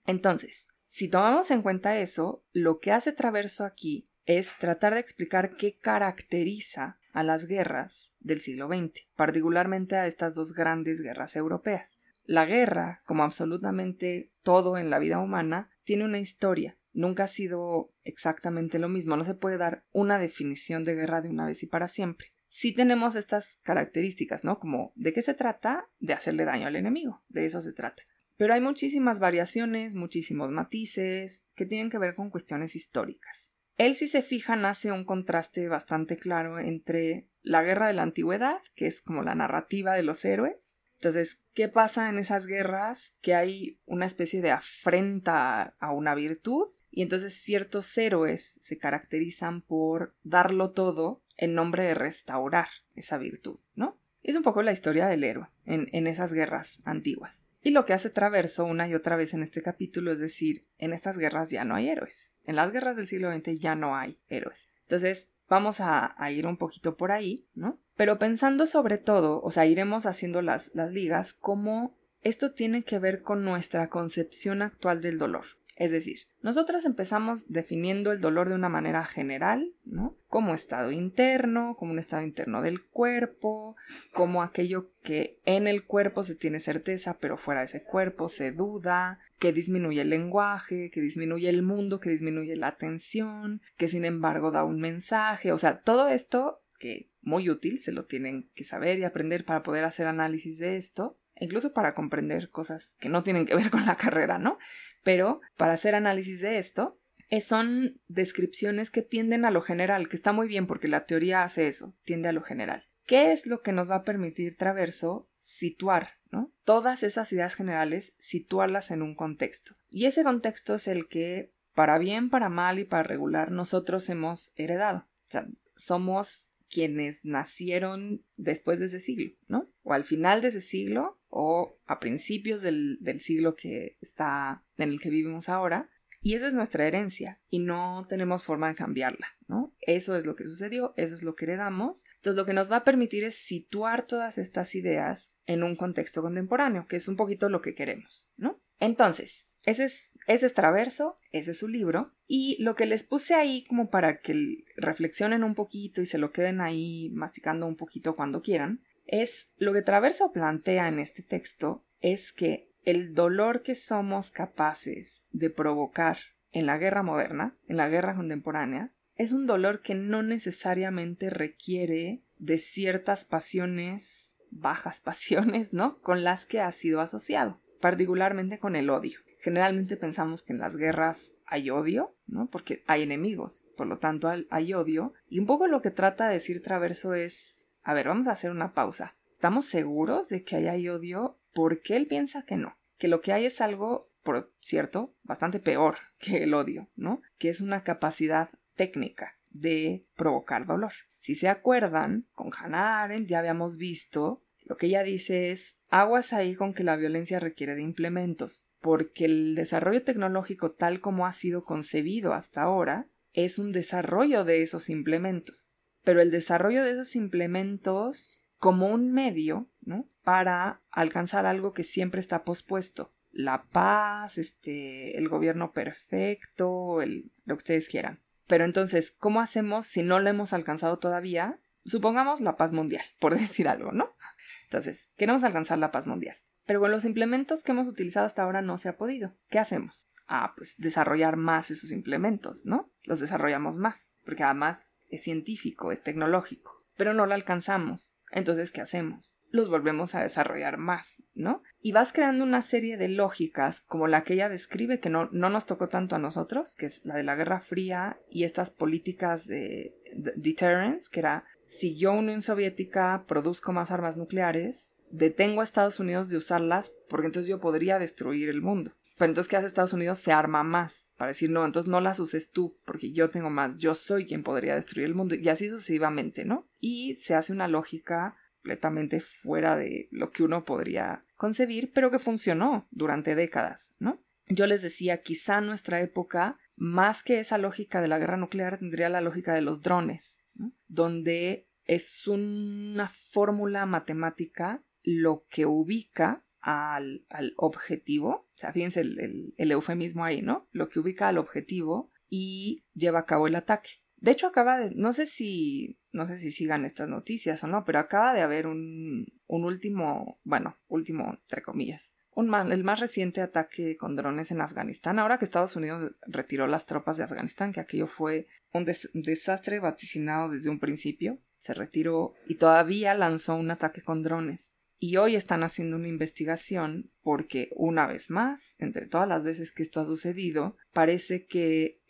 [0.06, 5.56] Entonces, si tomamos en cuenta eso, lo que hace Traverso aquí es tratar de explicar
[5.58, 12.00] qué caracteriza a las guerras del siglo XX, particularmente a estas dos grandes guerras europeas.
[12.24, 16.78] La guerra, como absolutamente todo en la vida humana, tiene una historia.
[16.92, 19.16] Nunca ha sido exactamente lo mismo.
[19.16, 22.34] No se puede dar una definición de guerra de una vez y para siempre.
[22.50, 24.60] Sí tenemos estas características, ¿no?
[24.60, 27.24] Como de qué se trata de hacerle daño al enemigo.
[27.30, 28.04] De eso se trata.
[28.36, 33.54] Pero hay muchísimas variaciones, muchísimos matices que tienen que ver con cuestiones históricas.
[33.78, 38.58] Él, si se fijan, hace un contraste bastante claro entre la guerra de la antigüedad,
[38.76, 40.77] que es como la narrativa de los héroes.
[41.00, 43.16] Entonces, ¿qué pasa en esas guerras?
[43.22, 49.62] Que hay una especie de afrenta a una virtud y entonces ciertos héroes se caracterizan
[49.62, 54.00] por darlo todo en nombre de restaurar esa virtud, ¿no?
[54.24, 57.46] Es un poco la historia del héroe en, en esas guerras antiguas.
[57.62, 60.94] Y lo que hace Traverso una y otra vez en este capítulo es decir, en
[60.94, 62.34] estas guerras ya no hay héroes.
[62.46, 64.70] En las guerras del siglo XX ya no hay héroes.
[64.84, 67.80] Entonces, vamos a, ir un poquito por ahí, ¿no?
[67.98, 73.00] Pero pensando sobre todo, o sea, iremos haciendo las, las ligas, cómo esto tiene que
[73.00, 75.46] ver con nuestra concepción actual del dolor.
[75.76, 80.16] Es decir, nosotros empezamos definiendo el dolor de una manera general, ¿no?
[80.28, 83.76] Como estado interno, como un estado interno del cuerpo,
[84.12, 88.52] como aquello que en el cuerpo se tiene certeza, pero fuera de ese cuerpo se
[88.52, 94.04] duda, que disminuye el lenguaje, que disminuye el mundo, que disminuye la atención, que sin
[94.04, 98.64] embargo da un mensaje, o sea, todo esto que muy útil, se lo tienen que
[98.64, 103.22] saber y aprender para poder hacer análisis de esto, incluso para comprender cosas que no
[103.22, 104.58] tienen que ver con la carrera, ¿no?
[105.04, 110.16] Pero para hacer análisis de esto, eh, son descripciones que tienden a lo general, que
[110.16, 112.88] está muy bien porque la teoría hace eso, tiende a lo general.
[113.06, 116.54] ¿Qué es lo que nos va a permitir Traverso situar, ¿no?
[116.64, 119.76] Todas esas ideas generales, situarlas en un contexto.
[119.90, 124.54] Y ese contexto es el que, para bien, para mal y para regular, nosotros hemos
[124.56, 125.08] heredado.
[125.28, 129.70] O sea, somos quienes nacieron después de ese siglo, ¿no?
[129.84, 134.90] O al final de ese siglo o a principios del, del siglo que está en
[134.90, 135.90] el que vivimos ahora.
[136.22, 139.74] Y esa es nuestra herencia y no tenemos forma de cambiarla, ¿no?
[139.80, 142.06] Eso es lo que sucedió, eso es lo que heredamos.
[142.16, 146.22] Entonces lo que nos va a permitir es situar todas estas ideas en un contexto
[146.22, 148.60] contemporáneo, que es un poquito lo que queremos, ¿no?
[148.80, 152.14] Entonces, ese es, ese Traverso, ese es su libro.
[152.26, 156.32] Y lo que les puse ahí como para que reflexionen un poquito y se lo
[156.32, 161.84] queden ahí masticando un poquito cuando quieran, es lo que Traverso plantea en este texto
[162.00, 166.18] es que el dolor que somos capaces de provocar
[166.54, 172.24] en la guerra moderna, en la guerra contemporánea, es un dolor que no necesariamente requiere
[172.38, 176.00] de ciertas pasiones, bajas pasiones, ¿no?
[176.00, 179.27] Con las que ha sido asociado, particularmente con el odio.
[179.40, 182.50] Generalmente pensamos que en las guerras hay odio, ¿no?
[182.50, 185.14] Porque hay enemigos, por lo tanto hay odio.
[185.30, 188.52] Y un poco lo que trata de decir Traverso es, a ver, vamos a hacer
[188.52, 189.16] una pausa.
[189.32, 191.40] ¿Estamos seguros de que hay odio?
[191.54, 195.98] Porque él piensa que no, que lo que hay es algo, por cierto, bastante peor
[196.20, 197.22] que el odio, ¿no?
[197.38, 200.94] Que es una capacidad técnica de provocar dolor.
[201.20, 206.34] Si se acuerdan, con Hannah Arendt ya habíamos visto, lo que ella dice es, aguas
[206.34, 211.34] ahí con que la violencia requiere de implementos porque el desarrollo tecnológico tal como ha
[211.34, 215.74] sido concebido hasta ahora es un desarrollo de esos implementos,
[216.06, 220.08] pero el desarrollo de esos implementos como un medio, ¿no?
[220.24, 227.54] Para alcanzar algo que siempre está pospuesto, la paz, este, el gobierno perfecto, lo que
[227.54, 228.22] ustedes quieran.
[228.48, 231.60] Pero entonces, ¿cómo hacemos si no lo hemos alcanzado todavía?
[231.84, 234.16] Supongamos la paz mundial, por decir algo, ¿no?
[234.64, 236.38] Entonces, queremos alcanzar la paz mundial.
[236.68, 239.34] Pero con los implementos que hemos utilizado hasta ahora no se ha podido.
[239.50, 240.12] ¿Qué hacemos?
[240.28, 242.92] Ah, pues desarrollar más esos implementos, ¿no?
[243.04, 248.18] Los desarrollamos más, porque además es científico, es tecnológico, pero no lo alcanzamos.
[248.30, 249.40] Entonces, ¿qué hacemos?
[249.50, 251.64] Los volvemos a desarrollar más, ¿no?
[251.80, 255.50] Y vas creando una serie de lógicas como la que ella describe, que no, no
[255.50, 259.48] nos tocó tanto a nosotros, que es la de la Guerra Fría y estas políticas
[259.48, 265.64] de, de deterrence, que era si yo, Unión Soviética, produzco más armas nucleares, detengo a
[265.64, 268.94] Estados Unidos de usarlas porque entonces yo podría destruir el mundo.
[269.18, 270.20] Pero entonces, ¿qué hace Estados Unidos?
[270.20, 273.78] Se arma más para decir, no, entonces no las uses tú, porque yo tengo más,
[273.78, 276.70] yo soy quien podría destruir el mundo, y así sucesivamente, ¿no?
[276.80, 282.20] Y se hace una lógica completamente fuera de lo que uno podría concebir, pero que
[282.20, 284.22] funcionó durante décadas, ¿no?
[284.50, 289.10] Yo les decía, quizá nuestra época, más que esa lógica de la guerra nuclear, tendría
[289.10, 290.40] la lógica de los drones,
[290.88, 300.26] donde es una fórmula matemática lo que ubica al, objetivo, o sea, fíjense el, eufemismo
[300.26, 300.68] ahí, ¿no?
[300.74, 303.90] Lo que ubica al objetivo y lleva a cabo el ataque.
[304.18, 307.86] De hecho, acaba de, no sé si, no sé si sigan estas noticias o no,
[307.86, 313.96] pero acaba de haber un, un último, bueno, último, entre comillas, el más reciente ataque
[313.96, 318.08] con drones en Afganistán, ahora que Estados Unidos retiró las tropas de Afganistán, que aquello
[318.08, 324.22] fue un desastre vaticinado desde un principio, se retiró y todavía lanzó un ataque con
[324.22, 324.74] drones.
[325.00, 329.84] Y hoy están haciendo una investigación porque, una vez más, entre todas las veces que
[329.84, 332.02] esto ha sucedido, parece que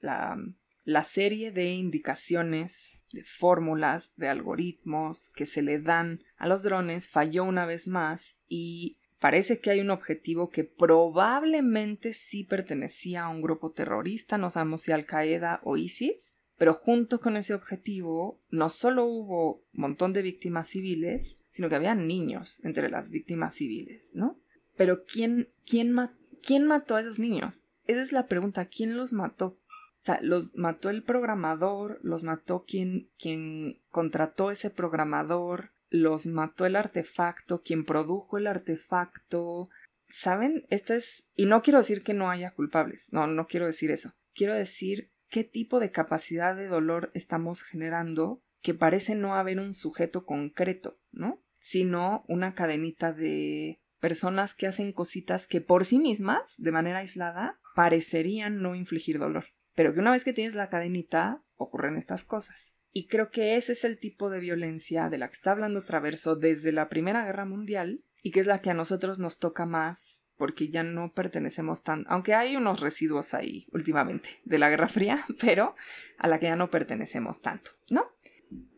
[0.00, 0.36] la,
[0.84, 7.08] la serie de indicaciones, de fórmulas, de algoritmos que se le dan a los drones
[7.08, 13.28] falló una vez más y Parece que hay un objetivo que probablemente sí pertenecía a
[13.28, 18.40] un grupo terrorista, no sabemos si Al Qaeda o ISIS, pero junto con ese objetivo
[18.48, 23.54] no solo hubo un montón de víctimas civiles, sino que había niños entre las víctimas
[23.54, 24.38] civiles, ¿no?
[24.76, 25.92] Pero ¿quién, quién,
[26.40, 27.64] quién mató a esos niños?
[27.88, 29.46] Esa es la pregunta, ¿quién los mató?
[29.46, 36.64] O sea, los mató el programador, los mató quien, quien contrató ese programador, los mató
[36.64, 39.68] el artefacto, quien produjo el artefacto.
[40.08, 40.64] ¿Saben?
[40.70, 41.26] Esto es...
[41.34, 44.12] Y no quiero decir que no haya culpables, no, no quiero decir eso.
[44.32, 49.72] Quiero decir qué tipo de capacidad de dolor estamos generando que parece no haber un
[49.72, 51.42] sujeto concreto, ¿no?
[51.58, 57.58] Sino una cadenita de personas que hacen cositas que por sí mismas, de manera aislada,
[57.74, 59.46] parecerían no infligir dolor.
[59.74, 62.76] Pero que una vez que tienes la cadenita, ocurren estas cosas.
[62.92, 66.36] Y creo que ese es el tipo de violencia de la que está hablando Traverso
[66.36, 70.26] desde la Primera Guerra Mundial y que es la que a nosotros nos toca más
[70.42, 75.24] porque ya no pertenecemos tan, aunque hay unos residuos ahí últimamente de la Guerra Fría,
[75.40, 75.76] pero
[76.18, 78.06] a la que ya no pertenecemos tanto, ¿no?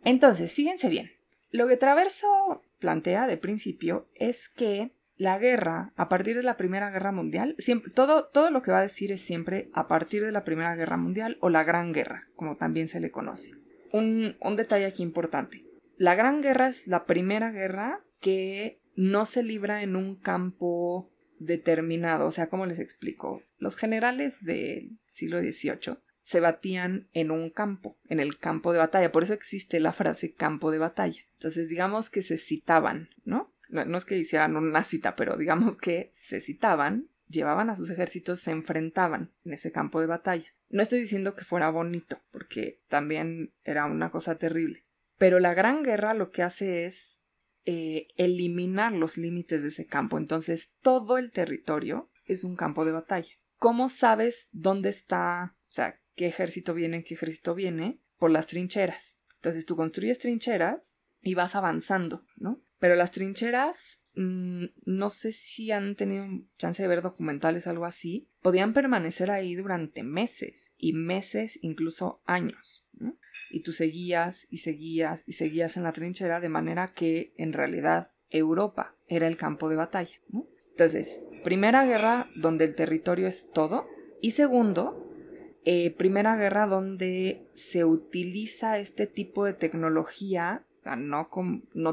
[0.05, 1.13] Entonces, fíjense bien,
[1.53, 6.91] lo que Traverso plantea de principio es que la guerra, a partir de la Primera
[6.91, 10.33] Guerra Mundial, siempre, todo, todo lo que va a decir es siempre a partir de
[10.33, 13.55] la Primera Guerra Mundial o la Gran Guerra, como también se le conoce
[13.95, 15.65] un, detalle aquí importante.
[15.97, 21.11] La Gran Guerra es la primera guerra que no se libra en un campo
[21.47, 22.27] determinado.
[22.27, 23.43] O sea, ¿cómo les explico?
[23.59, 29.13] Los generales del siglo XVIII se batían en un campo, en el campo de batalla.
[29.13, 31.21] Por eso existe la frase campo de batalla.
[31.35, 33.53] Entonces, digamos que se citaban, ¿no?
[33.69, 37.91] No, no es que hicieran una cita, pero digamos que se citaban, llevaban a sus
[37.91, 40.47] ejércitos, se enfrentaban en ese campo de batalla.
[40.71, 44.83] No estoy diciendo que fuera bonito, porque también era una cosa terrible.
[45.19, 47.21] Pero la Gran Guerra lo que hace es
[47.67, 50.19] eh, eliminar los límites de ese campo.
[50.19, 53.33] Entonces todo el territorio es un campo de batalla.
[53.59, 58.01] ¿Cómo sabes dónde está, o sea, qué ejército viene, qué ejército viene?
[58.19, 59.21] Por las trincheras.
[59.37, 62.63] Entonces tú construyes trincheras y vas avanzando, ¿no?
[62.85, 66.27] Pero las trincheras, mm, no sé si han tenido
[66.59, 72.87] chance de ver documentales algo así, podían permanecer ahí durante meses y meses, incluso años.
[73.51, 78.11] Y tú seguías y seguías y seguías en la trinchera de manera que en realidad
[78.29, 80.21] Europa era el campo de batalla.
[80.73, 83.87] Entonces, primera guerra donde el territorio es todo
[84.21, 85.11] y segundo,
[85.65, 91.29] eh, primera guerra donde se utiliza este tipo de tecnología sea, no,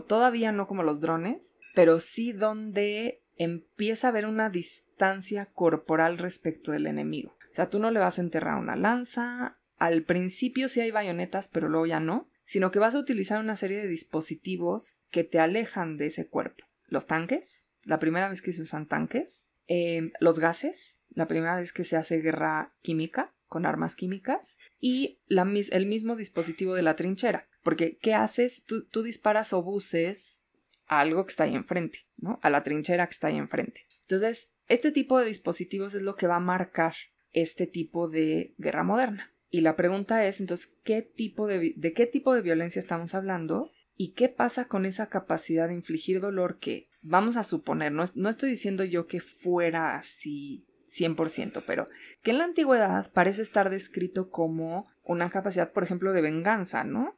[0.04, 6.72] todavía no como los drones, pero sí donde empieza a haber una distancia corporal respecto
[6.72, 7.36] del enemigo.
[7.52, 11.50] O sea, tú no le vas a enterrar una lanza, al principio sí hay bayonetas,
[11.50, 15.40] pero luego ya no, sino que vas a utilizar una serie de dispositivos que te
[15.40, 16.66] alejan de ese cuerpo.
[16.88, 21.74] Los tanques, la primera vez que se usan tanques, eh, los gases, la primera vez
[21.74, 27.50] que se hace guerra química con armas químicas, y el mismo dispositivo de la trinchera.
[27.64, 28.64] Porque, ¿qué haces?
[28.66, 30.42] Tú, disparas obuses
[30.88, 32.40] a algo que está ahí enfrente, ¿no?
[32.42, 33.86] A la trinchera que está ahí enfrente.
[34.02, 36.96] Entonces, este tipo de dispositivos es lo que va a marcar
[37.32, 39.34] este tipo de guerra moderna.
[39.50, 43.70] Y la pregunta es, entonces, ¿qué tipo de, de qué tipo de violencia estamos hablando?
[43.96, 48.30] ¿Y qué pasa con esa capacidad de infligir dolor que, vamos a suponer, no, no
[48.30, 51.90] estoy diciendo yo que fuera así 100%, pero
[52.22, 57.18] que en la antigüedad parece estar descrito como una capacidad, por ejemplo, de venganza, ¿no?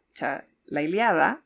[0.66, 1.44] La Iliada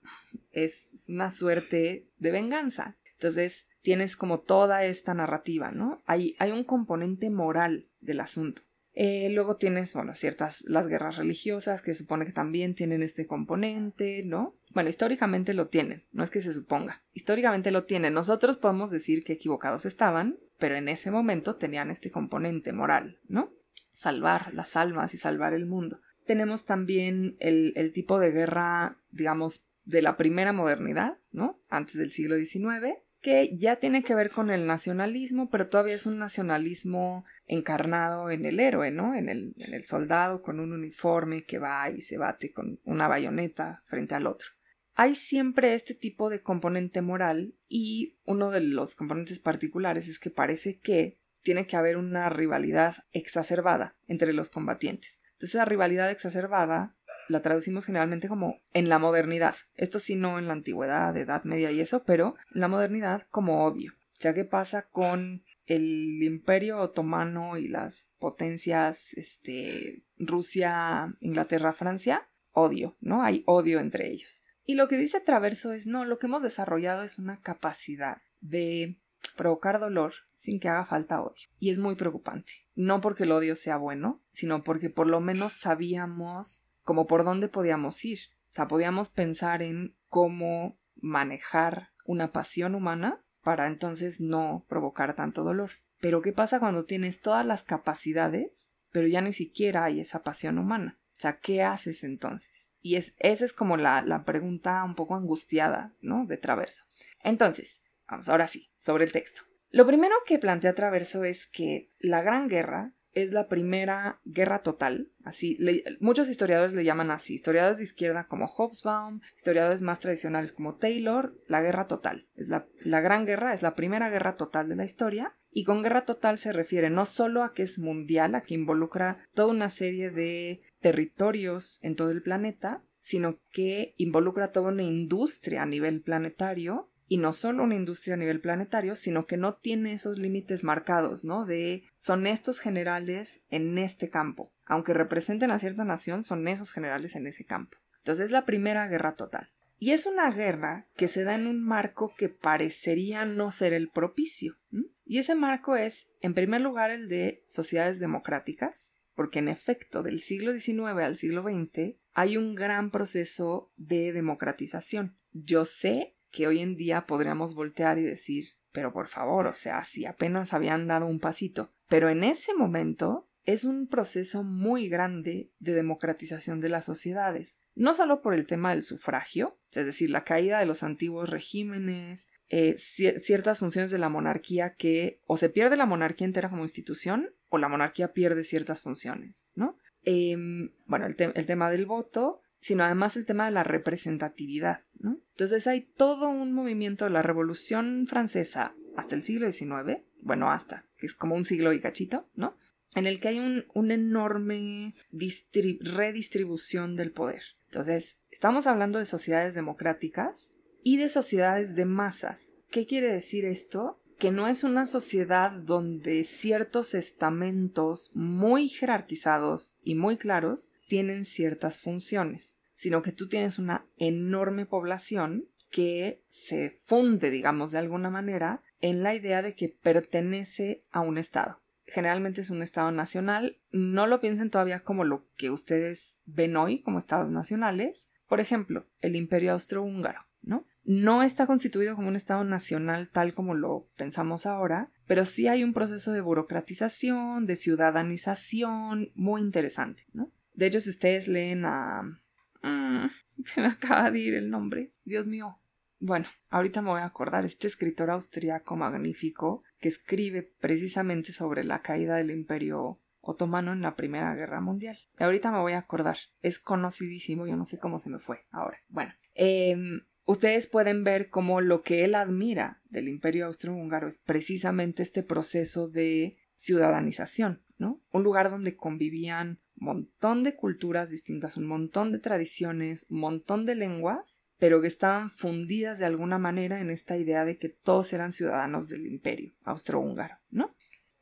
[0.52, 2.98] es una suerte de venganza.
[3.14, 6.02] Entonces, tienes como toda esta narrativa, ¿no?
[6.06, 8.64] Hay, hay un componente moral del asunto.
[9.00, 14.24] Eh, luego tienes, bueno, ciertas, las guerras religiosas que supone que también tienen este componente,
[14.26, 14.56] ¿no?
[14.74, 18.16] Bueno, históricamente lo tienen, no es que se suponga, históricamente lo tienen.
[18.16, 23.52] Nosotros podemos decir que equivocados estaban, pero en ese momento tenían este componente moral, ¿no?
[23.92, 26.02] Salvar las almas y salvar el mundo.
[26.28, 31.60] Tenemos también el, tipo de guerra, digamos, de la primera modernidad, ¿no?
[31.70, 36.06] Antes del siglo XIX, que ya tiene que ver con el nacionalismo, pero todavía es
[36.06, 39.16] un nacionalismo encarnado en el héroe, ¿no?
[39.16, 43.08] En el, en el soldado con un uniforme que va y se bate con una
[43.08, 44.50] bayoneta frente al otro.
[44.96, 50.32] Hay siempre este tipo de componente moral y uno de los componentes particulares es que
[50.32, 55.22] parece que tiene que haber una rivalidad exacerbada entre los combatientes.
[55.38, 56.96] Entonces, esa rivalidad exacerbada
[57.30, 59.56] la traducimos generalmente como en la modernidad.
[59.76, 63.64] Esto sí no en la antigüedad, Edad Media y eso, pero en la modernidad como
[63.66, 63.94] odio.
[64.20, 72.96] Ya que pasa con el imperio otomano y las potencias, este, Rusia, Inglaterra, Francia, odio,
[73.00, 73.24] ¿no?
[73.24, 74.44] Hay odio entre ellos.
[74.66, 79.00] Y lo que dice Traverso es, no, lo que hemos desarrollado es una capacidad de
[79.36, 81.48] provocar dolor sin que haga falta odio.
[81.60, 82.67] Y es muy preocupante.
[82.78, 87.50] No porque el odio sea bueno, sino porque por lo menos sabíamos como por dónde
[87.50, 88.20] podíamos ir.
[88.52, 95.44] O sea, podíamos pensar en cómo manejar una pasión humana para entonces no provocar tanto
[95.44, 95.72] dolor.
[96.00, 100.60] Pero ¿qué pasa cuando tienes todas las capacidades, pero ya ni siquiera hay esa pasión
[100.60, 101.00] humana?
[101.18, 102.70] O sea, ¿qué haces entonces?
[102.84, 106.28] Y es, esa es como la, la pregunta un poco angustiada, ¿no?
[106.28, 106.86] De Traverso.
[107.24, 109.42] Entonces, vamos, ahora sí, sobre el texto.
[109.72, 115.08] Lo primero que plantea Traverso es que la Gran Guerra es la primera guerra total,
[115.24, 115.58] así
[116.00, 121.36] muchos historiadores le llaman así, historiadores de izquierda como Hobsbawm, historiadores más tradicionales como Taylor,
[121.48, 122.28] la guerra total.
[122.36, 125.82] Es la, la gran guerra, es la primera guerra total de la historia y con
[125.82, 129.72] guerra total se refiere no solo a que es mundial, a que involucra toda una
[129.72, 136.02] serie de territorios en todo el planeta, sino que involucra toda una industria a nivel
[136.02, 140.64] planetario y no solo una industria a nivel planetario, sino que no tiene esos límites
[140.64, 141.46] marcados, ¿no?
[141.46, 144.52] De son estos generales en este campo.
[144.66, 147.78] Aunque representen a cierta nación, son esos generales en ese campo.
[148.00, 149.50] Entonces es la primera guerra total.
[149.80, 153.90] Y es una guerra que se da en un marco que parecería no ser el
[153.90, 154.58] propicio.
[155.06, 160.20] Y ese marco es, en primer lugar, el de sociedades democráticas, porque en efecto, del
[160.20, 165.18] siglo XIX al siglo XX hay un gran proceso de democratización.
[165.34, 169.84] Yo sé que hoy en día podríamos voltear y decir, pero por favor, o sea,
[169.84, 171.72] si apenas habían dado un pasito.
[171.88, 177.94] Pero en ese momento es un proceso muy grande de democratización de las sociedades, no
[177.94, 182.76] solo por el tema del sufragio, es decir, la caída de los antiguos regímenes, eh,
[182.78, 187.58] ciertas funciones de la monarquía que o se pierde la monarquía entera como institución o
[187.58, 189.78] la monarquía pierde ciertas funciones, ¿no?
[190.04, 194.82] Em, bueno, el, el tema del voto, sino además el tema de la representatividad.
[195.00, 195.20] ¿no?
[195.32, 200.86] Entonces hay todo un movimiento de la Revolución Francesa hasta el siglo XIX, bueno, hasta,
[200.98, 202.58] que es como un siglo y cachito, ¿no?
[202.96, 207.44] En el que hay un, una enorme redistribución del poder.
[207.68, 210.52] Entonces, estamos hablando de sociedades democráticas
[210.84, 212.56] y de sociedades de masas.
[212.72, 214.02] ¿Qué quiere decir esto?
[214.18, 221.78] Que no es una sociedad donde ciertos estamentos muy jerarquizados y muy claros tienen ciertas
[221.78, 228.64] funciones, sino que tú tienes una enorme población que se funde, digamos, de alguna manera
[228.82, 231.60] en la idea de que pertenece a un Estado.
[231.86, 236.82] Generalmente es un Estado nacional, no lo piensen todavía como lo que ustedes ven hoy
[236.82, 238.10] como Estados nacionales.
[238.28, 240.66] Por ejemplo, el Imperio Austrohúngaro, ¿no?
[240.84, 245.64] No está constituido como un Estado nacional tal como lo pensamos ahora, pero sí hay
[245.64, 250.32] un proceso de burocratización, de ciudadanización muy interesante, ¿no?
[250.58, 252.20] De hecho, si ustedes leen a...
[253.46, 254.92] Se me acaba de ir el nombre.
[255.06, 255.60] Dios mío.
[256.00, 257.46] Bueno, ahorita me voy a acordar.
[257.46, 263.96] Este escritor austriaco magnífico que escribe precisamente sobre la caída del imperio otomano en la
[263.96, 264.98] Primera Guerra Mundial.
[265.20, 266.18] Ahorita me voy a acordar.
[266.42, 268.80] Es conocidísimo, yo no sé cómo se me fue ahora.
[268.88, 275.04] Bueno, em, ustedes pueden ver cómo lo que él admira del imperio austrohúngaro es precisamente
[275.04, 278.02] este proceso de ciudadanización, ¿no?
[278.12, 283.76] Un lugar donde convivían montón de culturas distintas, un montón de tradiciones, un montón de
[283.76, 288.32] lenguas, pero que estaban fundidas de alguna manera en esta idea de que todos eran
[288.32, 290.76] ciudadanos del imperio austrohúngaro, ¿no?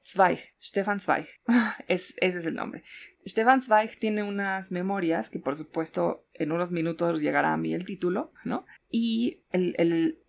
[0.08, 1.28] Zweig, Stefan Zweig,
[1.88, 2.84] es, ese es el nombre.
[3.26, 7.86] Stefan Zweig tiene unas memorias que por supuesto en unos minutos llegará a mí el
[7.86, 8.66] título, ¿no?
[8.98, 9.44] y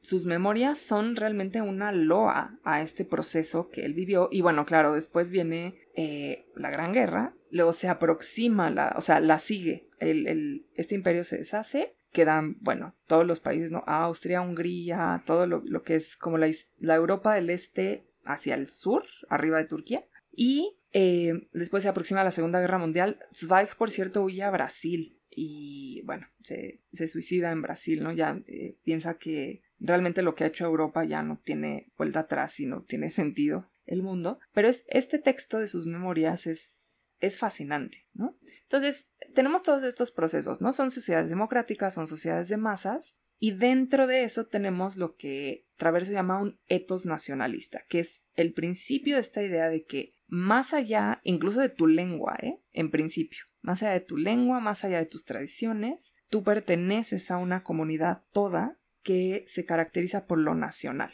[0.00, 4.28] sus memorias son realmente una loa a este proceso que él vivió.
[4.32, 9.20] Y bueno, claro, después viene eh, la Gran Guerra, luego se aproxima, la, o sea,
[9.20, 9.88] la sigue.
[9.98, 13.82] El, este imperio se deshace, quedan, bueno, todos los países, ¿no?
[13.86, 16.48] Austria, Hungría, todo lo, que es como la,
[16.78, 20.06] la, Europa del Este hacia el sur, arriba de Turquía.
[20.32, 23.18] Y eh, después se aproxima la Segunda Guerra Mundial.
[23.34, 28.12] Zweig, por cierto, huye a Brasil y bueno, se, suicida en Brasil, ¿no?
[28.12, 32.58] Ya eh, piensa que realmente lo que ha hecho Europa ya no tiene vuelta atrás
[32.58, 34.38] y no tiene sentido el mundo.
[34.54, 36.85] Pero es, este texto de sus memorias es,
[37.20, 38.38] es fascinante, ¿no?
[38.62, 40.72] Entonces, tenemos todos estos procesos, ¿no?
[40.72, 46.12] Son sociedades democráticas, son sociedades de masas, y dentro de eso tenemos lo que Traverso
[46.12, 51.20] llama un etos nacionalista, que es el principio de esta idea de que más allá
[51.22, 52.62] incluso de tu lengua, ¿eh?
[52.72, 57.36] en principio, más allá de tu lengua, más allá de tus tradiciones, tú perteneces a
[57.36, 61.12] una comunidad toda que se caracteriza por lo nacional.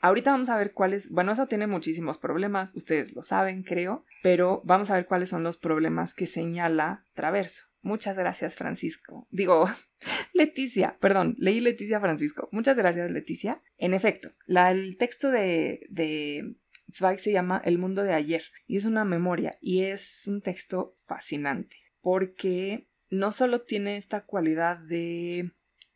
[0.00, 4.62] Ahorita vamos a ver cuáles, bueno, eso tiene muchísimos problemas, ustedes lo saben, creo, pero
[4.64, 7.64] vamos a ver cuáles son los problemas que señala Traverso.
[7.82, 9.26] Muchas gracias, Francisco.
[9.30, 9.66] Digo,
[10.32, 12.48] Leticia, perdón, leí Leticia Francisco.
[12.52, 13.62] Muchas gracias, Leticia.
[13.78, 16.56] En efecto, el texto de, de
[16.92, 20.94] Zweig se llama El mundo de ayer y es una memoria y es un texto
[21.06, 25.52] fascinante porque no solo tiene esta cualidad de,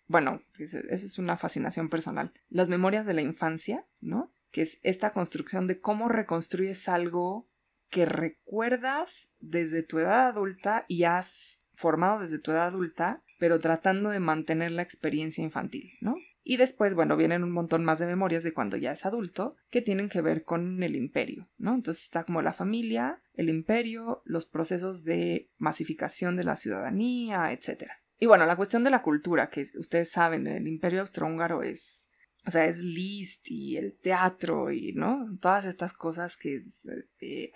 [0.07, 4.33] bueno, esa es una fascinación personal, las memorias de la infancia, ¿no?
[4.51, 7.49] Que es esta construcción de cómo reconstruyes algo
[7.91, 14.11] que recuerdas desde tu edad adulta y has formado desde tu edad adulta, pero tratando
[14.11, 16.17] de mantener la experiencia infantil, ¿no?
[16.47, 19.81] Y después, bueno, vienen un montón más de memorias de cuando ya es adulto que
[19.81, 21.75] tienen que ver con el imperio, ¿no?
[21.75, 27.91] Entonces está como la familia, el imperio, los procesos de masificación de la ciudadanía, etc.
[28.19, 32.09] Y bueno, la cuestión de la cultura, que ustedes saben, el imperio austrohúngaro es,
[32.47, 35.27] o sea, es Liszt y el teatro y, ¿no?
[35.41, 36.63] Todas estas cosas que...
[37.21, 37.53] Eh,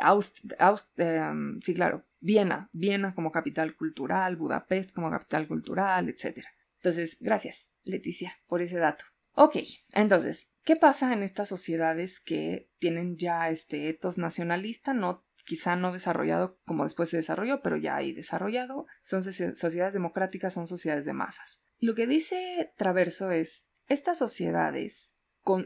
[0.97, 6.45] em, sí, claro, Viena, Viena como capital cultural, Budapest como capital cultural, etc.
[6.77, 9.05] Entonces, gracias, Leticia, por ese dato.
[9.33, 9.57] Ok,
[9.93, 14.95] entonces, ¿qué pasa en estas sociedades que tienen ya este etos nacionalista?
[14.95, 18.87] No, quizá no desarrollado como después se desarrolló, pero ya hay desarrollado.
[19.03, 21.63] Son sociedades democráticas, son sociedades de masas.
[21.79, 25.17] Lo que dice Traverso es, estas sociedades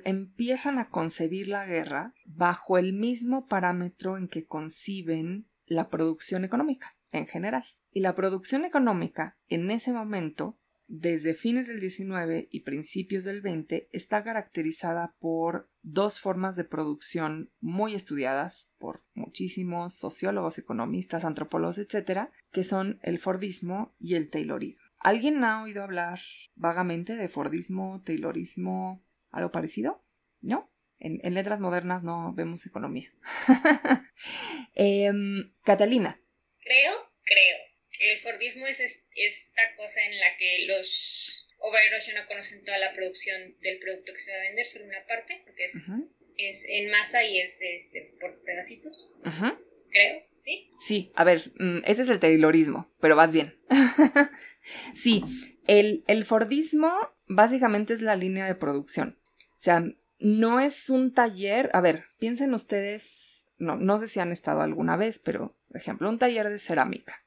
[0.05, 6.97] empiezan a concebir la guerra bajo el mismo parámetro en que conciben la producción económica
[7.11, 7.65] en general.
[7.91, 10.61] Y la producción económica en ese momento
[10.95, 17.51] desde fines del 19 y principios del 20 está caracterizada por dos formas de producción
[17.61, 24.85] muy estudiadas por muchísimos sociólogos, economistas, antropólogos, etc., que son el Fordismo y el Taylorismo.
[24.99, 26.21] ¿Alguien ha oído hablar
[26.57, 30.05] vagamente de Fordismo, Taylorismo, algo parecido?
[30.43, 30.71] ¿No?
[30.99, 33.11] En, letras modernas no vemos economía.
[34.75, 36.21] Em, Catalina.
[36.61, 36.93] Creo,
[37.25, 37.72] creo
[38.11, 42.93] el Fordismo es esta cosa en la que los obreros ya no conocen toda la
[42.93, 45.77] producción del producto que se va a vender, solo una parte, porque es,
[46.37, 49.15] es en masa y es este, por pedacitos.
[49.91, 50.71] Creo, ¿sí?
[50.81, 53.59] Sí, a ver, mm, ese es el taylorismo, pero vas bien.
[54.95, 55.23] sí,
[55.67, 56.93] el, el Fordismo
[57.27, 59.19] básicamente es la línea de producción.
[59.39, 59.85] O sea,
[60.19, 61.71] no es un taller.
[61.75, 66.09] A ver, piensen ustedes, no, no sé si han estado alguna vez, pero, por ejemplo,
[66.09, 67.22] un taller de cerámica.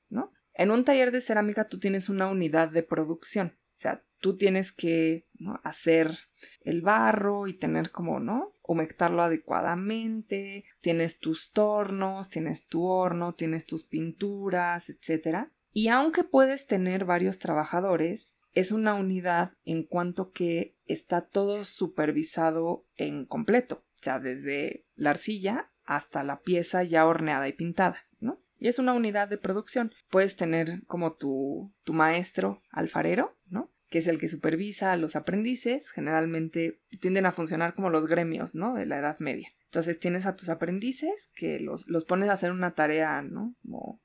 [0.55, 3.57] En un taller de cerámica tú tienes una unidad de producción.
[3.75, 5.27] O sea, tú tienes que
[5.63, 6.17] hacer
[6.61, 8.55] el barro y tener como, ¿no?
[8.63, 15.49] Humectarlo adecuadamente, tienes tus tornos, tienes tu horno, tienes tus pinturas, etc.
[15.73, 22.85] Y aunque puedes tener varios trabajadores, es una unidad en cuanto que está todo supervisado
[22.95, 28.41] en completo, o sea, desde la arcilla hasta la pieza ya horneada y pintada, ¿no?
[28.65, 29.93] Y es una unidad de producción.
[30.09, 33.71] Puedes tener como tu, tu maestro alfarero, ¿no?
[33.91, 38.55] que es el que supervisa a los aprendices, generalmente tienden a funcionar como los gremios,
[38.55, 38.73] ¿no?
[38.73, 39.49] De la Edad Media.
[39.75, 43.55] Entonces tienes a tus aprendices que los, los pones a hacer una tarea, ¿no?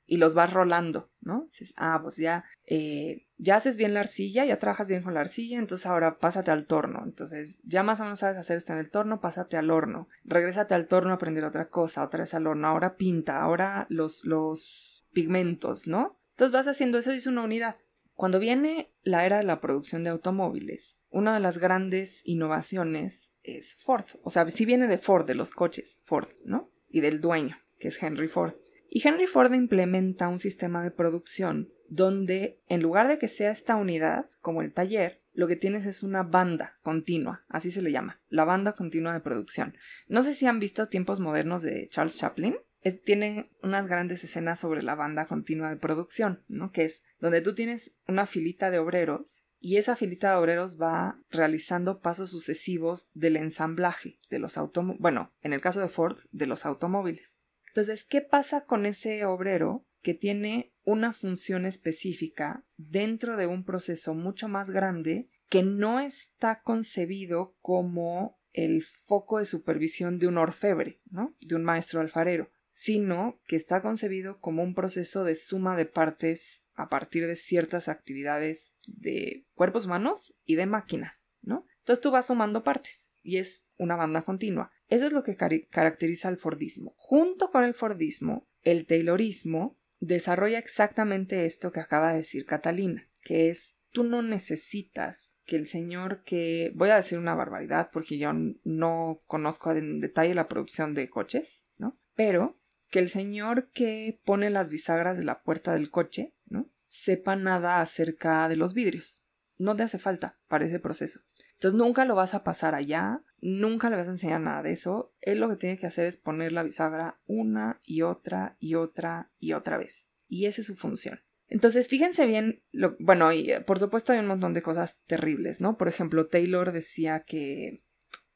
[0.04, 1.44] y los vas rolando, ¿no?
[1.44, 5.20] Dices, ah, pues ya, eh, ya haces bien la arcilla, ya trabajas bien con la
[5.20, 7.04] arcilla, entonces ahora pásate al torno.
[7.04, 10.08] Entonces ya más o menos sabes hacer esto en el torno, pásate al horno.
[10.24, 12.66] Regrésate al torno a aprender otra cosa, otra vez al horno.
[12.66, 16.18] Ahora pinta, ahora los, los pigmentos, ¿no?
[16.30, 17.76] Entonces vas haciendo eso y es una unidad.
[18.20, 23.76] Cuando viene la era de la producción de automóviles, una de las grandes innovaciones es
[23.76, 24.04] Ford.
[24.22, 26.70] O sea, sí viene de Ford, de los coches, Ford, ¿no?
[26.90, 28.52] Y del dueño, que es Henry Ford.
[28.90, 33.76] Y Henry Ford implementa un sistema de producción donde en lugar de que sea esta
[33.76, 38.20] unidad, como el taller, lo que tienes es una banda continua, así se le llama,
[38.28, 39.78] la banda continua de producción.
[40.08, 42.58] No sé si han visto tiempos modernos de Charles Chaplin.
[43.04, 46.72] Tiene unas grandes escenas sobre la banda continua de producción, ¿no?
[46.72, 51.20] Que es donde tú tienes una filita de obreros y esa filita de obreros va
[51.30, 56.46] realizando pasos sucesivos del ensamblaje de los automóviles, bueno, en el caso de Ford, de
[56.46, 57.40] los automóviles.
[57.68, 64.14] Entonces, ¿qué pasa con ese obrero que tiene una función específica dentro de un proceso
[64.14, 71.00] mucho más grande que no está concebido como el foco de supervisión de un orfebre,
[71.10, 71.36] ¿no?
[71.40, 76.64] De un maestro alfarero, sino que está concebido como un proceso de suma de partes
[76.74, 81.66] a partir de ciertas actividades de cuerpos humanos y de máquinas, ¿no?
[81.78, 84.70] Entonces tú vas sumando partes y es una banda continua.
[84.88, 86.94] Eso es lo que caracteriza al Fordismo.
[86.96, 93.50] Junto con el Fordismo, el Taylorismo desarrolla exactamente esto que acaba de decir Catalina, que
[93.50, 98.32] es tú no necesitas que el señor que voy a decir una barbaridad porque yo
[98.64, 101.98] no conozco en detalle la producción de coches, ¿no?
[102.14, 102.59] Pero
[102.90, 106.68] que el señor que pone las bisagras de la puerta del coche, ¿no?
[106.86, 109.22] sepa nada acerca de los vidrios.
[109.58, 111.20] No te hace falta para ese proceso.
[111.52, 115.14] Entonces nunca lo vas a pasar allá, nunca le vas a enseñar nada de eso.
[115.20, 119.30] Él lo que tiene que hacer es poner la bisagra una y otra y otra
[119.38, 120.12] y otra vez.
[120.28, 121.20] Y esa es su función.
[121.50, 125.60] Entonces, fíjense bien, lo, bueno, y eh, por supuesto hay un montón de cosas terribles,
[125.60, 125.76] ¿no?
[125.76, 127.82] Por ejemplo, Taylor decía que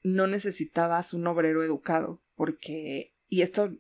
[0.02, 3.76] no necesitabas un obrero educado, porque, y esto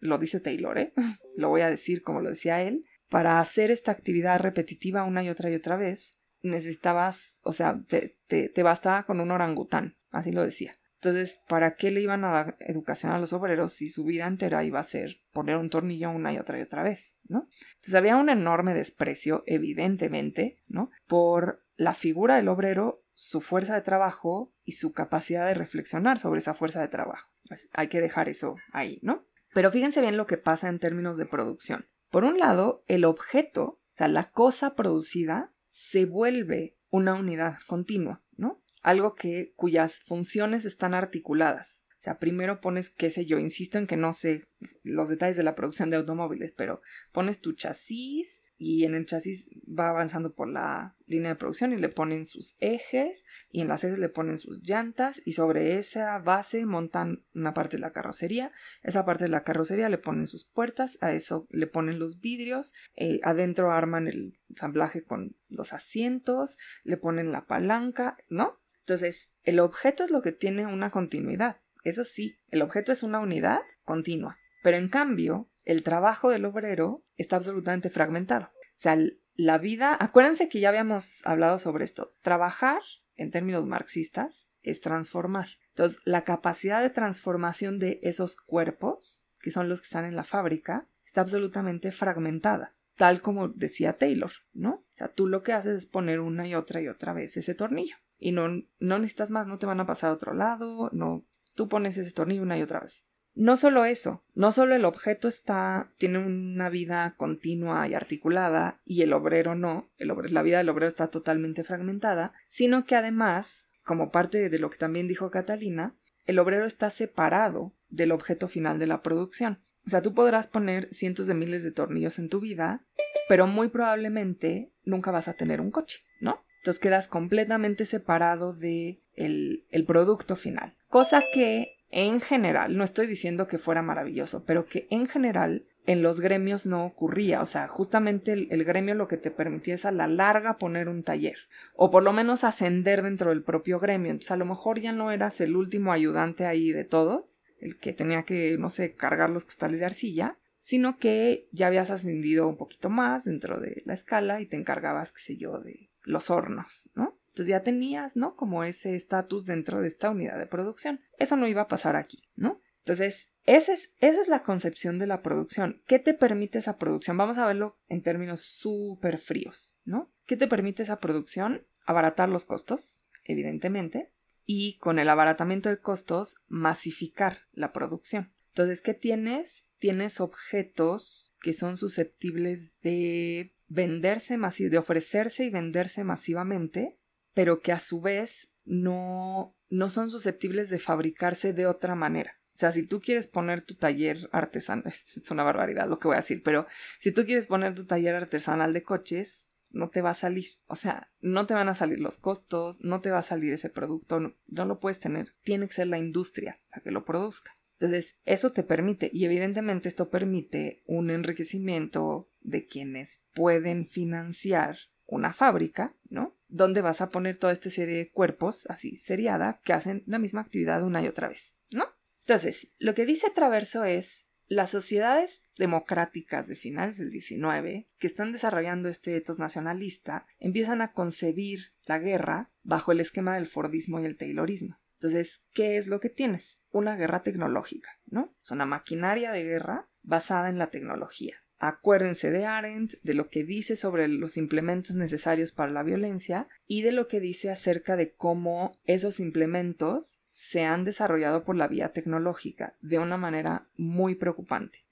[0.00, 0.92] lo dice Taylor, ¿eh?
[1.36, 5.28] Lo voy a decir como lo decía él, para hacer esta actividad repetitiva una y
[5.28, 10.42] otra y otra vez, necesitabas, o sea, te, te, bastaba con un orangután, así lo
[10.42, 10.72] decía.
[10.94, 14.64] Entonces, ¿para qué le iban a dar educación a los obreros si su vida entera
[14.64, 17.46] iba a ser poner un tornillo una y otra y otra vez, ¿no?
[17.74, 20.90] Entonces había un enorme desprecio, evidentemente, ¿no?
[21.06, 26.38] Por la figura del obrero, su fuerza de trabajo y su capacidad de reflexionar sobre
[26.38, 27.30] esa fuerza de trabajo.
[27.72, 29.26] Hay que dejar eso ahí, ¿no?
[29.54, 31.88] Pero fíjense bien lo que pasa en términos de producción.
[32.10, 38.22] Por un lado, el objeto, o sea, la cosa producida, se vuelve una unidad continua,
[38.36, 38.62] ¿no?
[38.82, 41.85] Algo que cuyas funciones están articuladas.
[42.06, 44.46] Sea, primero pones, qué sé yo, insisto en que no sé
[44.84, 46.80] los detalles de la producción de automóviles, pero
[47.10, 51.78] pones tu chasis y en el chasis va avanzando por la línea de producción y
[51.78, 56.16] le ponen sus ejes y en las ejes le ponen sus llantas y sobre esa
[56.20, 58.52] base montan una parte de la carrocería,
[58.84, 62.72] esa parte de la carrocería le ponen sus puertas, a eso le ponen los vidrios,
[62.94, 68.60] eh, adentro arman el ensamblaje con los asientos, le ponen la palanca, ¿no?
[68.78, 71.56] Entonces, el objeto es lo que tiene una continuidad.
[71.86, 74.38] Eso sí, el objeto es una unidad continua.
[74.64, 78.46] Pero en cambio, el trabajo del obrero está absolutamente fragmentado.
[78.46, 78.98] O sea,
[79.36, 82.12] la vida, acuérdense que ya habíamos hablado sobre esto.
[82.22, 82.82] Trabajar,
[83.14, 85.46] en términos marxistas, es transformar.
[85.68, 90.24] Entonces, la capacidad de transformación de esos cuerpos, que son los que están en la
[90.24, 94.70] fábrica, está absolutamente fragmentada, tal como decía Taylor, ¿no?
[94.72, 97.54] O sea, tú lo que haces es poner una y otra y otra vez ese
[97.54, 97.94] tornillo.
[98.18, 98.48] Y no,
[98.80, 101.24] no necesitas más, no te van a pasar a otro lado, no,
[101.56, 103.04] tú pones ese tornillo una y otra vez.
[103.34, 109.02] No solo eso, no solo el objeto está, tiene una vida continua y articulada y
[109.02, 114.48] el obrero no, la vida del obrero está totalmente fragmentada, sino que además, como parte
[114.48, 115.94] de lo que también dijo Catalina,
[116.24, 119.60] el obrero está separado del objeto final de la producción.
[119.86, 122.86] O sea, tú podrás poner cientos de miles de tornillos en tu vida,
[123.28, 126.44] pero muy probablemente nunca vas a tener un coche, ¿no?
[126.58, 130.74] Entonces quedas completamente separado de el, producto final.
[130.88, 136.02] Cosa que en general, no estoy diciendo que fuera maravilloso, pero que en general en
[136.02, 137.40] los gremios no ocurría.
[137.40, 141.02] O sea, justamente el, gremio lo que te permitía es a la larga poner un
[141.02, 141.36] taller,
[141.74, 144.10] o por lo menos ascender dentro del propio gremio.
[144.10, 147.92] Entonces, a lo mejor ya no eras el último ayudante ahí de todos, el que
[147.92, 152.56] tenía que, no sé, cargar los costales de arcilla, sino que ya habías ascendido un
[152.56, 156.90] poquito más dentro de la escala y te encargabas, qué sé yo, de los hornos,
[156.94, 157.16] ¿no?
[157.36, 158.34] Entonces ya tenías, ¿no?
[158.34, 161.02] Como ese estatus dentro de esta unidad de producción.
[161.18, 162.62] Eso no iba a pasar aquí, ¿no?
[162.78, 165.82] Entonces, esa es, esa es la concepción de la producción.
[165.86, 167.18] ¿Qué te permite esa producción?
[167.18, 170.10] Vamos a verlo en términos súper fríos, ¿no?
[170.24, 171.66] ¿Qué te permite esa producción?
[171.84, 174.10] Abaratar los costos, evidentemente,
[174.46, 178.32] y con el abaratamiento de costos, masificar la producción.
[178.48, 179.66] Entonces, ¿qué tienes?
[179.76, 186.98] Tienes objetos que son susceptibles de venderse de ofrecerse y venderse masivamente
[187.36, 192.40] pero que a su vez no, no son susceptibles de fabricarse de otra manera.
[192.54, 196.14] O sea, si tú quieres poner tu taller artesanal, es una barbaridad lo que voy
[196.14, 196.66] a decir, pero
[196.98, 200.46] si tú quieres poner tu taller artesanal de coches, no te va a salir.
[200.66, 203.68] O sea, no te van a salir los costos, no te va a salir ese
[203.68, 205.34] producto, no, lo puedes tener.
[205.42, 207.52] Tiene que ser la industria la que lo produzca.
[207.78, 215.34] Entonces, eso te permite, y evidentemente esto permite un enriquecimiento de quienes pueden financiar una
[215.34, 216.35] fábrica, ¿no?
[216.48, 220.40] Donde vas a poner toda esta serie de cuerpos, así seriada, que hacen la misma
[220.40, 221.86] actividad una y otra vez, ¿no?
[222.20, 228.32] Entonces, lo que dice Traverso es las sociedades democráticas de finales del XIX, que están
[228.32, 234.04] desarrollando este etos nacionalista, empiezan a concebir la guerra bajo el esquema del Fordismo y
[234.04, 234.78] el Taylorismo.
[234.94, 236.62] Entonces, ¿qué es lo que tienes?
[236.70, 238.34] Una guerra tecnológica, ¿no?
[238.42, 241.36] Es una maquinaria de guerra basada en la tecnología.
[241.66, 246.82] Acuérdense de Arendt, de lo que dice sobre los implementos necesarios para la violencia y
[246.82, 251.90] de lo que dice acerca de cómo esos implementos se han desarrollado por la vía
[251.90, 254.84] tecnológica de una manera muy preocupante.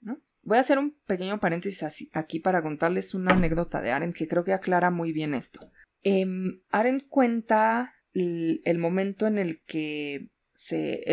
[0.43, 4.43] Voy a hacer un pequeño paréntesis aquí para contarles una anécdota de Arendt que creo
[4.43, 5.71] que aclara muy bien esto.
[6.03, 6.27] Eh,
[6.71, 11.05] Arendt cuenta el, momento en el que se...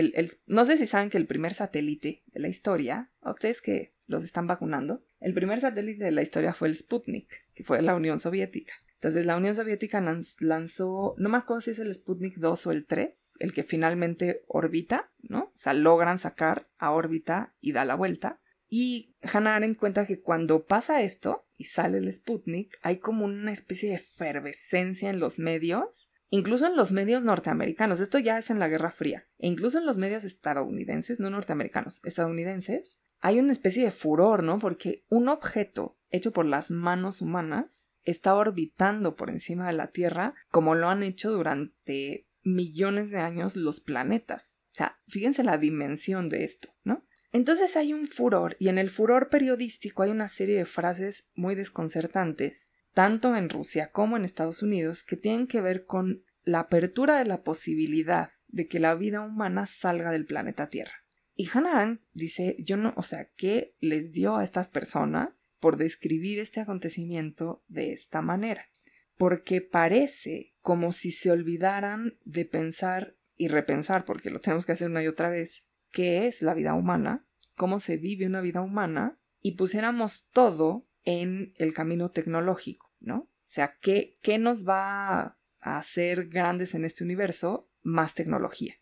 [0.46, 4.24] no sé si saben que el primer satélite de la historia, a ustedes que los
[4.24, 8.18] están vacunando, el primer satélite de la historia fue el Sputnik, que fue la Unión
[8.18, 8.74] Soviética.
[8.94, 12.86] Entonces la Unión Soviética lanzó, no me acuerdo si es el Sputnik 2 o el
[12.86, 15.44] 3, el que finalmente orbita, ¿no?
[15.44, 18.40] O sea, logran sacar a órbita y da la vuelta.
[18.68, 23.52] Y Hannah Arendt cuenta que cuando pasa esto y sale el Sputnik, hay como una
[23.52, 28.00] especie de efervescencia en los medios, incluso en los medios norteamericanos.
[28.00, 29.26] Esto ya es en la Guerra Fría.
[29.38, 34.58] E incluso en los medios estadounidenses, no norteamericanos, estadounidenses, hay una especie de furor, ¿no?
[34.58, 40.34] Porque un objeto hecho por las manos humanas está orbitando por encima de la Tierra
[40.50, 44.58] como lo han hecho durante millones de años los planetas.
[44.72, 47.06] O sea, fíjense la dimensión de esto, ¿no?
[47.30, 51.54] Entonces hay un furor y en el furor periodístico hay una serie de frases muy
[51.54, 57.18] desconcertantes, tanto en Rusia como en Estados Unidos, que tienen que ver con la apertura
[57.18, 61.01] de la posibilidad de que la vida humana salga del planeta Tierra.
[61.34, 66.38] Y Hannah dice, yo no, o sea, ¿qué les dio a estas personas por describir
[66.38, 68.68] este acontecimiento de esta manera?
[69.16, 74.90] Porque parece como si se olvidaran de pensar y repensar, porque lo tenemos que hacer
[74.90, 77.26] una y otra vez, qué es la vida humana,
[77.56, 83.16] cómo se vive una vida humana, y pusiéramos todo en el camino tecnológico, ¿no?
[83.16, 87.68] O sea, ¿qué, qué nos va a hacer grandes en este universo?
[87.82, 88.76] Más tecnología.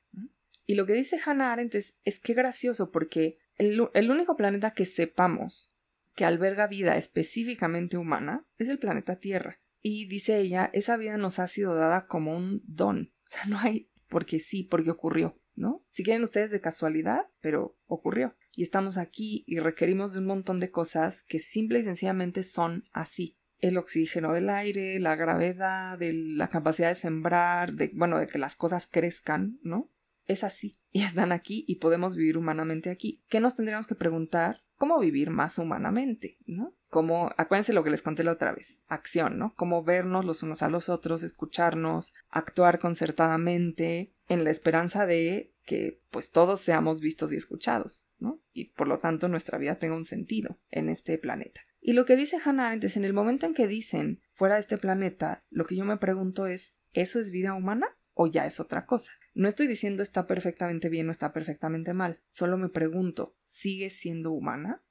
[0.71, 4.85] Y lo que dice Hannah Arendt es, es que gracioso porque el, único planeta que
[4.85, 5.75] sepamos
[6.15, 9.59] que alberga vida específicamente humana es el planeta Tierra.
[9.83, 13.13] Y dice ella, esa vida nos ha sido dada como un don.
[13.27, 15.85] O sea, no hay porque sí, porque ocurrió, ¿no?
[15.89, 18.37] Si quieren ustedes de casualidad, pero ocurrió.
[18.55, 22.85] Y estamos aquí y requerimos de un montón de cosas que simple y sencillamente son
[22.93, 23.37] así.
[23.59, 28.55] El oxígeno del aire, la gravedad, la capacidad de sembrar, de, bueno, de que las
[28.55, 29.91] cosas crezcan, ¿no?
[30.31, 33.23] Es así y están aquí y podemos vivir humanamente aquí.
[33.29, 34.63] ¿Qué nos tendríamos que preguntar?
[34.77, 36.39] ¿Cómo vivir más humanamente?
[36.47, 36.75] ¿No?
[36.89, 39.55] Como, acuérdense lo que les conté la otra vez, acción, ¿no?
[39.55, 46.01] Cómo vernos los unos a los otros, escucharnos, actuar concertadamente, en la esperanza de que
[46.11, 48.41] pues todos seamos vistos y escuchados, ¿no?
[48.53, 51.61] Y por lo tanto nuestra vida tenga un sentido en este planeta.
[51.81, 54.79] Y lo que dice Hannah Arendt en el momento en que dicen fuera de este
[54.79, 58.87] planeta, lo que yo me pregunto es, ¿eso es vida humana o ya es otra
[58.87, 59.13] cosa?
[59.35, 64.33] No estoy diciendo está perfectamente bien o está perfectamente mal, solo me pregunto, ¿sigue siendo
[64.33, 64.83] humana?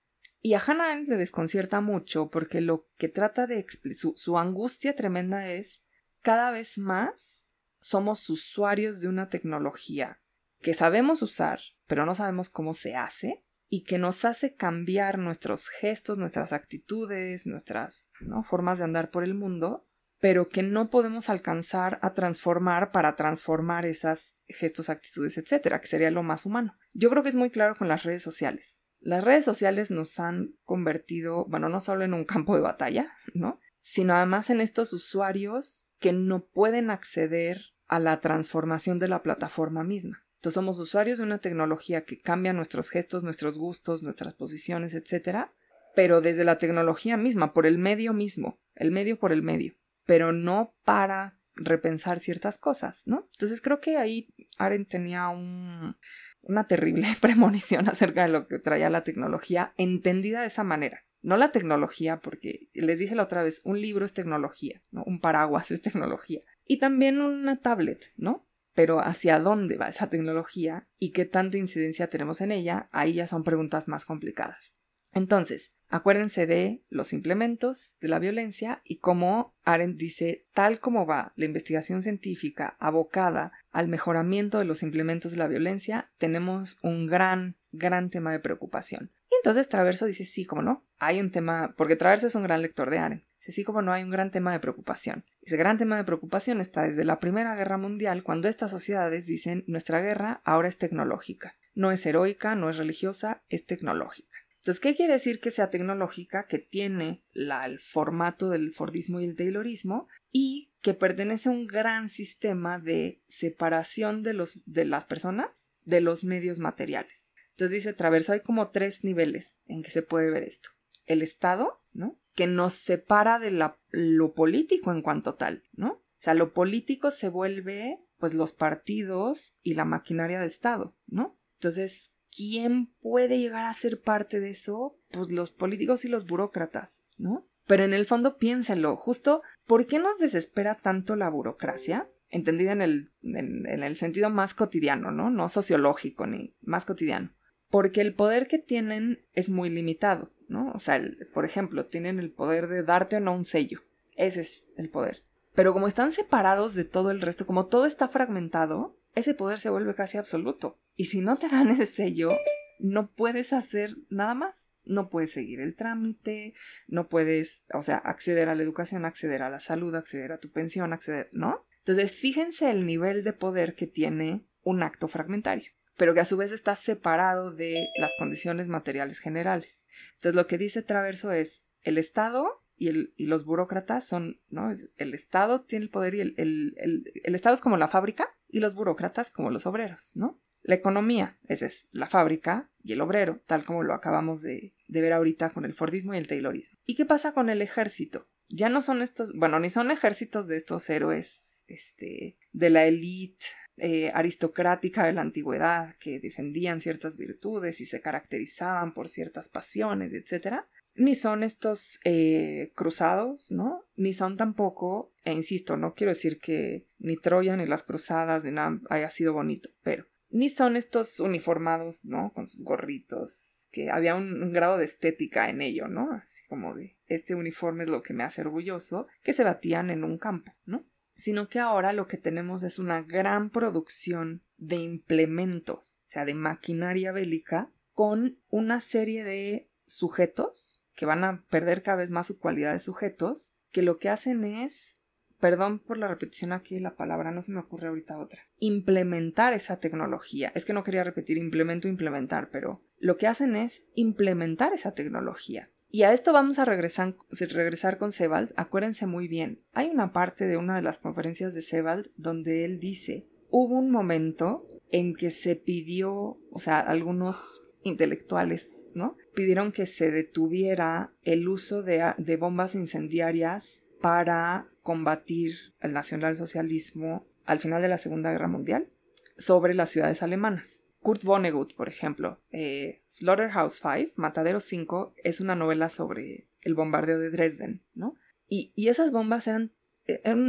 [0.41, 3.65] Y a Hannah le desconcierta mucho porque lo que trata de
[3.95, 5.83] su, su angustia tremenda es
[6.21, 7.45] cada vez más
[7.81, 10.21] somos usuarios de una tecnología
[10.61, 15.67] que sabemos usar, pero no sabemos cómo se hace y que nos hace cambiar nuestros
[15.69, 18.43] gestos, nuestras actitudes, nuestras ¿no?
[18.43, 19.88] formas de andar por el mundo
[20.19, 26.11] pero que no podemos alcanzar a transformar para transformar esas gestos, actitudes, etcétera, que sería
[26.11, 26.75] lo más humano.
[26.93, 28.81] Yo creo que es muy claro con las redes sociales.
[28.99, 33.59] Las redes sociales nos han convertido, bueno, no solo en un campo de batalla, ¿no?
[33.79, 39.85] Sino además en estos usuarios que no pueden acceder a la transformación de la plataforma
[39.85, 40.25] misma.
[40.35, 45.53] Entonces somos usuarios de una tecnología que cambia nuestros gestos, nuestros gustos, nuestras posiciones, etcétera,
[45.95, 49.78] pero desde la tecnología misma, por el medio mismo, el medio por el medio
[50.09, 53.29] pero no para repensar ciertas cosas, ¿no?
[53.33, 59.03] Entonces creo que ahí Aren tenía una terrible premonición acerca de lo que traía la
[59.03, 61.05] tecnología, entendida de esa manera.
[61.21, 65.03] No la tecnología, porque les dije la otra vez, un libro es tecnología, ¿no?
[65.03, 66.41] Un paraguas es tecnología.
[66.65, 68.47] Y también una tablet, ¿no?
[68.73, 73.27] pero hacia dónde va esa tecnología y qué tanta incidencia tenemos en ella, ahí ya
[73.27, 74.73] son preguntas más complicadas.
[75.13, 81.31] Entonces, acuérdense de los implementos de la violencia y cómo Arendt dice, tal como va
[81.35, 87.57] la investigación científica abocada al mejoramiento de los implementos de la violencia, tenemos un gran,
[87.71, 89.11] gran tema de preocupación.
[89.31, 92.61] Y entonces Traverso dice, sí, como no, hay un tema, porque Traverso es un gran
[92.61, 95.23] lector de Arendt, dice, sí, como no, hay un gran tema de preocupación.
[95.41, 99.63] Ese gran tema de preocupación está desde la Primera Guerra Mundial, cuando estas sociedades dicen,
[99.67, 104.37] nuestra guerra ahora es tecnológica, no es heroica, no es religiosa, es tecnológica.
[104.59, 109.35] Entonces, ¿qué quiere decir que sea tecnológica, que tiene el formato del Fordismo y el
[109.35, 115.71] Taylorismo y que pertenece a un gran sistema de separación de, los, de las personas
[115.85, 117.31] de los medios materiales?
[117.51, 120.69] Entonces dice Traverso, hay como tres niveles en que se puede ver esto.
[121.05, 122.19] El Estado, ¿no?
[122.35, 123.51] Que nos separa de
[123.91, 125.91] lo político en cuanto tal, ¿no?
[126.19, 131.39] O sea, lo político se vuelve, pues, los partidos y la maquinaria de Estado, ¿no?
[131.55, 134.97] Entonces, ¿quién puede llegar a ser parte de eso?
[135.11, 137.47] Pues los políticos y los burócratas, ¿no?
[137.67, 142.09] Pero en el fondo piénsenlo, justo, ¿por qué nos desespera tanto la burocracia?
[142.29, 145.29] Entendida en el, en, el sentido más cotidiano, ¿no?
[145.29, 147.31] No sociológico ni más cotidiano.
[147.69, 150.71] Porque el poder que tienen es muy limitado, ¿no?
[150.71, 150.99] O sea,
[151.33, 153.81] por ejemplo, tienen el poder de darte o no un sello.
[154.15, 155.23] Ese es el poder.
[155.53, 159.69] Pero como están separados de todo el resto, como todo está fragmentado, ese poder se
[159.69, 160.79] vuelve casi absoluto.
[160.95, 162.31] Y si no te dan ese sello,
[162.79, 164.69] no puedes hacer nada más.
[164.85, 166.55] No puedes seguir el trámite,
[166.87, 170.51] no puedes, o sea, acceder a la educación, acceder a la salud, acceder a tu
[170.51, 171.67] pensión, acceder, ¿no?
[171.79, 176.37] Entonces, fíjense el nivel de poder que tiene un acto fragmentario, pero que a su
[176.37, 179.85] vez está separado de las condiciones materiales generales.
[180.15, 184.73] Entonces, lo que dice Traverso es, el Estado y, el, los burócratas son, ¿no?
[184.97, 188.59] El Estado tiene el poder y el, el, el Estado es como la fábrica y
[188.59, 190.41] los burócratas como los obreros, ¿no?
[190.61, 195.13] La economía, esa es la fábrica y el obrero, tal como lo acabamos de, ver
[195.13, 196.77] ahorita con el Fordismo y el Taylorismo.
[196.85, 198.27] ¿Y qué pasa con el ejército?
[198.49, 203.45] Ya no son estos, bueno, ni son ejércitos de estos héroes este, de la élite
[203.77, 210.13] eh, aristocrática de la antigüedad que defendían ciertas virtudes y se caracterizaban por ciertas pasiones,
[210.13, 210.63] etc.
[210.99, 213.85] Ni son estos eh, cruzados, ¿no?
[213.95, 218.51] Ni son tampoco, e insisto, no quiero decir que ni Troya ni las cruzadas ni
[218.51, 222.33] nada haya sido bonito, pero ni son estos uniformados, ¿no?
[222.33, 226.11] Con sus gorritos, que había un, grado de estética en ello, ¿no?
[226.11, 230.03] Así como de, este uniforme es lo que me hace orgulloso, que se batían en
[230.03, 230.83] un campo, ¿no?
[231.15, 236.33] Sino que ahora lo que tenemos es una gran producción de implementos, o sea, de
[236.33, 242.39] maquinaria bélica, con una serie de sujetos que van a perder cada vez más su
[242.39, 244.97] cualidad de sujetos, que lo que hacen es
[245.39, 248.41] perdón por la repetición aquí la palabra, no se me ocurre ahorita otra.
[248.57, 250.51] Implementar esa tecnología.
[250.55, 255.71] Es que no quería repetir implemento, implementar, pero lo que hacen es implementar esa tecnología.
[255.87, 258.51] Y a esto vamos a regresar, regresar con Sebald.
[258.57, 262.77] Acuérdense muy bien, hay una parte de una de las conferencias de Sebald donde él
[262.77, 269.17] dice, hubo un momento en que se pidió, o sea, algunos intelectuales, ¿no?
[269.33, 277.81] Pidieron que se detuviera el uso de, bombas incendiarias para combatir el nacionalsocialismo al final
[277.81, 278.89] de la Segunda Guerra Mundial
[279.37, 280.83] sobre las ciudades alemanas.
[281.01, 287.19] Kurt Vonnegut, por ejemplo, eh, Slaughterhouse 5, Matadero 5, es una novela sobre el bombardeo
[287.19, 288.15] de Dresden, ¿no?
[288.49, 289.71] Y, esas bombas eran,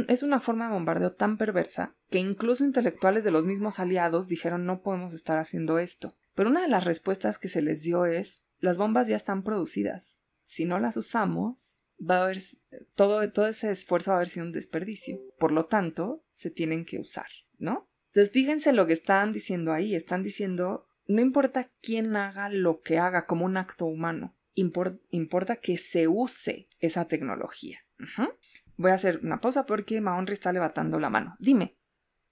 [0.07, 4.65] es una forma de bombardeo tan perversa que incluso intelectuales de los mismos aliados dijeron
[4.65, 6.15] no podemos estar haciendo esto.
[6.35, 10.19] Pero una de las respuestas que se les dio es las bombas ya están producidas.
[10.43, 12.41] Si no las usamos, va a haber
[12.95, 15.19] todo, todo ese esfuerzo va a haber sido un desperdicio.
[15.39, 17.89] Por lo tanto, se tienen que usar, ¿no?
[18.07, 19.95] Entonces, fíjense lo que están diciendo ahí.
[19.95, 25.77] Están diciendo, no importa quién haga lo que haga como un acto humano, importa que
[25.77, 27.79] se use esa tecnología.
[28.81, 31.35] Voy a hacer una pausa porque Mahonri está levantando la mano.
[31.39, 31.77] Dime.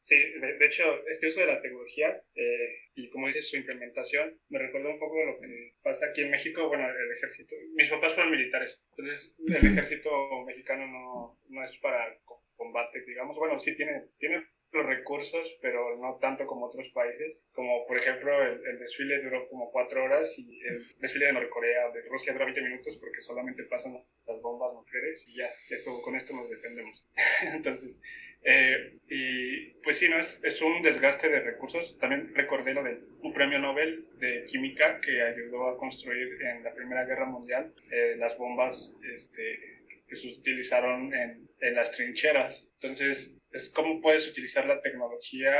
[0.02, 4.58] Sí, de, hecho, este uso de la tecnología eh, y como dices, su implementación me
[4.58, 7.56] recuerda un poco lo que pasa aquí en México, bueno, el ejército.
[7.76, 10.10] Mis papás fueron militares, entonces el ejército
[10.48, 12.18] mexicano no, no es para
[12.56, 13.38] combate, digamos.
[13.38, 17.38] Bueno, sí tiene, tiene los recursos, pero no tanto como otros países.
[17.54, 22.02] Como por ejemplo el, desfile duró como cuatro horas y el desfile de Norcorea, de
[22.10, 23.94] Rusia dura 20 minutos porque solamente pasan
[24.26, 27.06] las bombas nucleares y ya, esto, con esto nos defendemos.
[27.54, 28.00] Entonces,
[28.44, 30.20] eh, y pues sí, ¿no?
[30.20, 31.98] Es, es, un desgaste de recursos.
[32.00, 36.74] También recordé lo de un premio Nobel de Química que ayudó a construir en la
[36.74, 39.60] Primera Guerra Mundial eh, las bombas este,
[40.08, 42.66] que se utilizaron en, en, las trincheras.
[42.76, 45.52] Entonces, es cómo puedes utilizar la tecnología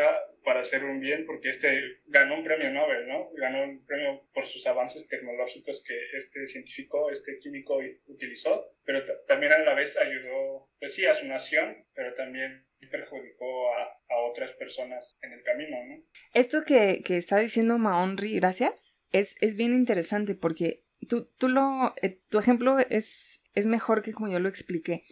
[0.44, 3.30] para hacer un bien, porque este ganó un premio Nobel, ¿no?
[3.36, 9.54] Ganó un premio por sus avances tecnológicos que este científico, este químico utilizó, pero también
[9.54, 14.52] a la vez ayudó, pues sí, a su nación, pero también perjudicó a, a otras
[14.56, 16.04] personas en el camino, ¿no?
[16.34, 21.94] Esto que, que está diciendo Maonri, gracias, es, es bien interesante porque tú, tú lo,
[22.02, 25.04] eh, tu ejemplo es, es mejor que como yo lo expliqué.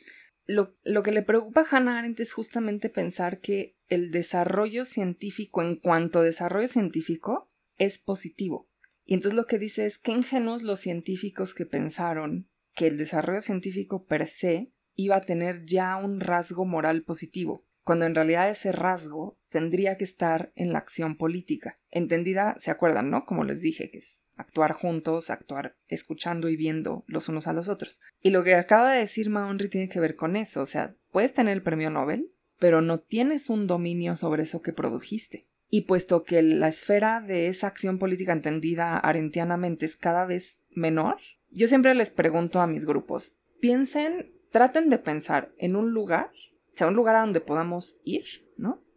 [0.48, 5.62] Lo, lo, que le preocupa a Hannah Arendt es justamente pensar que el desarrollo científico
[5.62, 8.70] en cuanto a desarrollo científico es positivo.
[9.06, 13.41] Y entonces lo que dice es que ingenuos los científicos que pensaron que el desarrollo
[13.41, 18.74] científico per se iba a tener ya un rasgo moral positivo cuando en realidad ese
[18.74, 21.76] rasgo tendría que estar en la acción política.
[21.89, 23.26] Entendida, ¿se acuerdan, no?
[23.26, 27.70] Como les dije, que es actuar juntos, actuar escuchando y viendo los unos a los
[27.70, 28.00] otros.
[28.22, 31.34] Y lo que acaba de decir Maonri tiene que ver con eso, o sea, puedes
[31.34, 35.48] tener el premio Nobel, pero no tienes un dominio sobre eso que produjiste.
[35.70, 41.18] Y puesto que la esfera de esa acción política entendida arentianamente es cada vez menor,
[41.50, 46.32] yo siempre les pregunto a mis grupos, piensen, traten de pensar en un lugar
[46.78, 48.47] sea un lugar a donde podamos ir.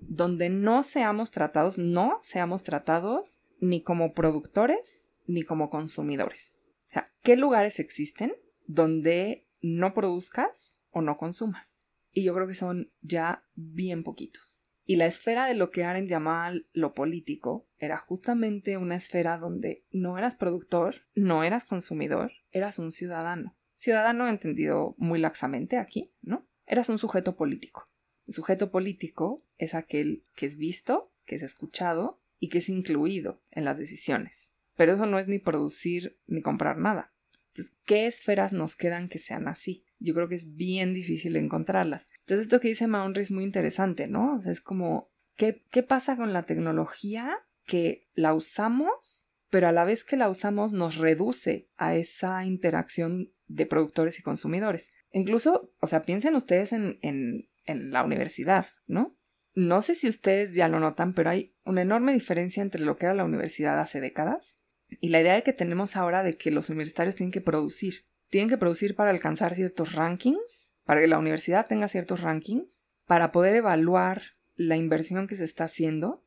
[0.01, 6.63] Donde no seamos tratados, no seamos tratados ni como productores ni como consumidores.
[6.89, 8.33] O sea, ¿qué lugares existen
[8.67, 11.85] donde no produzcas o no consumas?
[12.13, 14.67] Y yo creo que son ya bien poquitos.
[14.85, 19.85] Y la esfera de lo que Arendt llamaba lo político era justamente una esfera donde
[19.93, 23.57] no eras productor, no eras consumidor, eras un ciudadano.
[23.77, 26.51] Ciudadano entendido muy laxamente aquí, ¿no?
[26.71, 27.89] eras un sujeto político.
[28.33, 33.65] Sujeto político es aquel que es visto, que es escuchado y que es incluido en
[33.65, 34.55] las decisiones.
[34.77, 37.13] Pero eso no es ni producir ni comprar nada.
[37.49, 39.85] Entonces, ¿qué esferas nos quedan que sean así?
[39.99, 42.09] Yo creo que es bien difícil encontrarlas.
[42.21, 44.37] Entonces, esto que dice Maunry es muy interesante, ¿no?
[44.37, 47.37] O es como, ¿qué, ¿qué pasa con la tecnología
[47.71, 53.33] que la usamos, pero a la vez que la usamos nos reduce a esa interacción
[53.47, 54.93] de productores y consumidores.
[55.13, 59.17] Incluso, o sea, piensen ustedes en, en la universidad, ¿no?
[59.55, 63.07] No sé si ustedes ya lo notan, pero hay una enorme diferencia entre lo que
[63.07, 64.59] era la universidad hace décadas
[65.01, 68.07] y la idea que tenemos ahora de que los universitarios tienen que producir.
[68.29, 73.33] Tienen que producir para alcanzar ciertos rankings, para que la universidad tenga ciertos rankings, para
[73.33, 74.23] poder evaluar
[74.55, 76.25] la inversión que se está haciendo,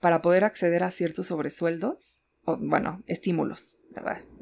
[0.00, 3.82] para poder acceder a ciertos sobresueldos bueno, estímulos.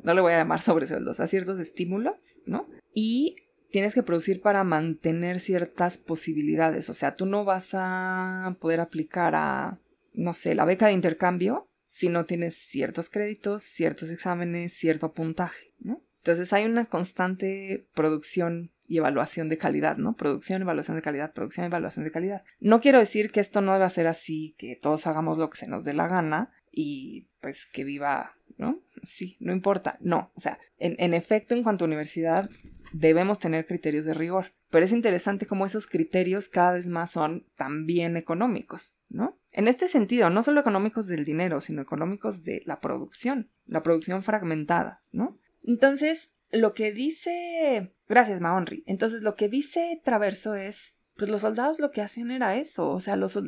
[0.02, 2.68] No le voy a llamar sobresueldos, a ciertos estímulos, ¿no?
[2.94, 3.36] Y
[3.72, 9.34] tienes que producir para mantener ciertas posibilidades, o sea, tú no vas a poder aplicar
[9.34, 9.78] a,
[10.12, 15.74] no sé, la beca de intercambio si no tienes ciertos créditos, ciertos exámenes, cierto puntaje,
[15.80, 16.00] ¿no?
[16.18, 20.14] Entonces hay una constante producción y evaluación de calidad, ¿no?
[20.14, 22.44] Producción, evaluación de calidad, producción, evaluación de calidad.
[22.60, 25.68] No quiero decir que esto no deba ser así, que todos hagamos lo que se
[25.68, 28.80] nos dé la gana, y pues que viva, ¿no?
[29.02, 29.98] Sí, no importa.
[30.00, 32.48] No, o sea, en, efecto, en cuanto a universidad,
[32.92, 34.54] debemos tener criterios de rigor.
[34.70, 39.38] Pero es interesante cómo esos criterios cada vez más son también económicos, ¿no?
[39.50, 44.22] En este sentido, no solo económicos del dinero, sino económicos de la producción, la producción
[44.22, 45.38] fragmentada, ¿no?
[45.62, 47.92] Entonces, lo que dice...
[48.08, 48.84] Gracias, Maonri.
[48.86, 53.00] Entonces, lo que dice Traverso es pues los soldados lo que hacían era eso, o
[53.00, 53.38] sea, los,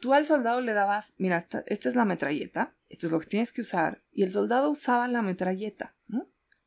[0.00, 3.26] tú al soldado le dabas, mira, esta, esta, es la metralleta, esto es lo que
[3.26, 5.94] tienes que usar, y el soldado usaba la metralleta.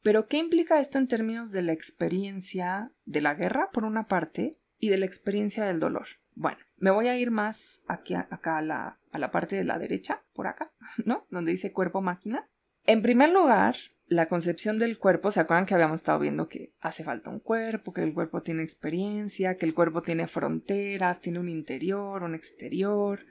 [0.01, 4.57] Pero ¿qué implica esto en términos de la experiencia de la guerra, por una parte,
[4.77, 6.07] y de la experiencia del dolor?
[6.35, 9.77] Bueno, me voy a ir más aquí, acá a la, a la parte de la
[9.77, 10.71] derecha, por acá,
[11.05, 11.27] ¿no?
[11.29, 12.49] Donde dice cuerpo-máquina.
[12.85, 13.75] En primer lugar,
[14.09, 17.93] la concepción del cuerpo, ¿se acuerdan que habíamos estado viendo que hace falta un cuerpo,
[17.93, 23.25] que el cuerpo tiene experiencia, que el cuerpo tiene fronteras, tiene un interior, un exterior?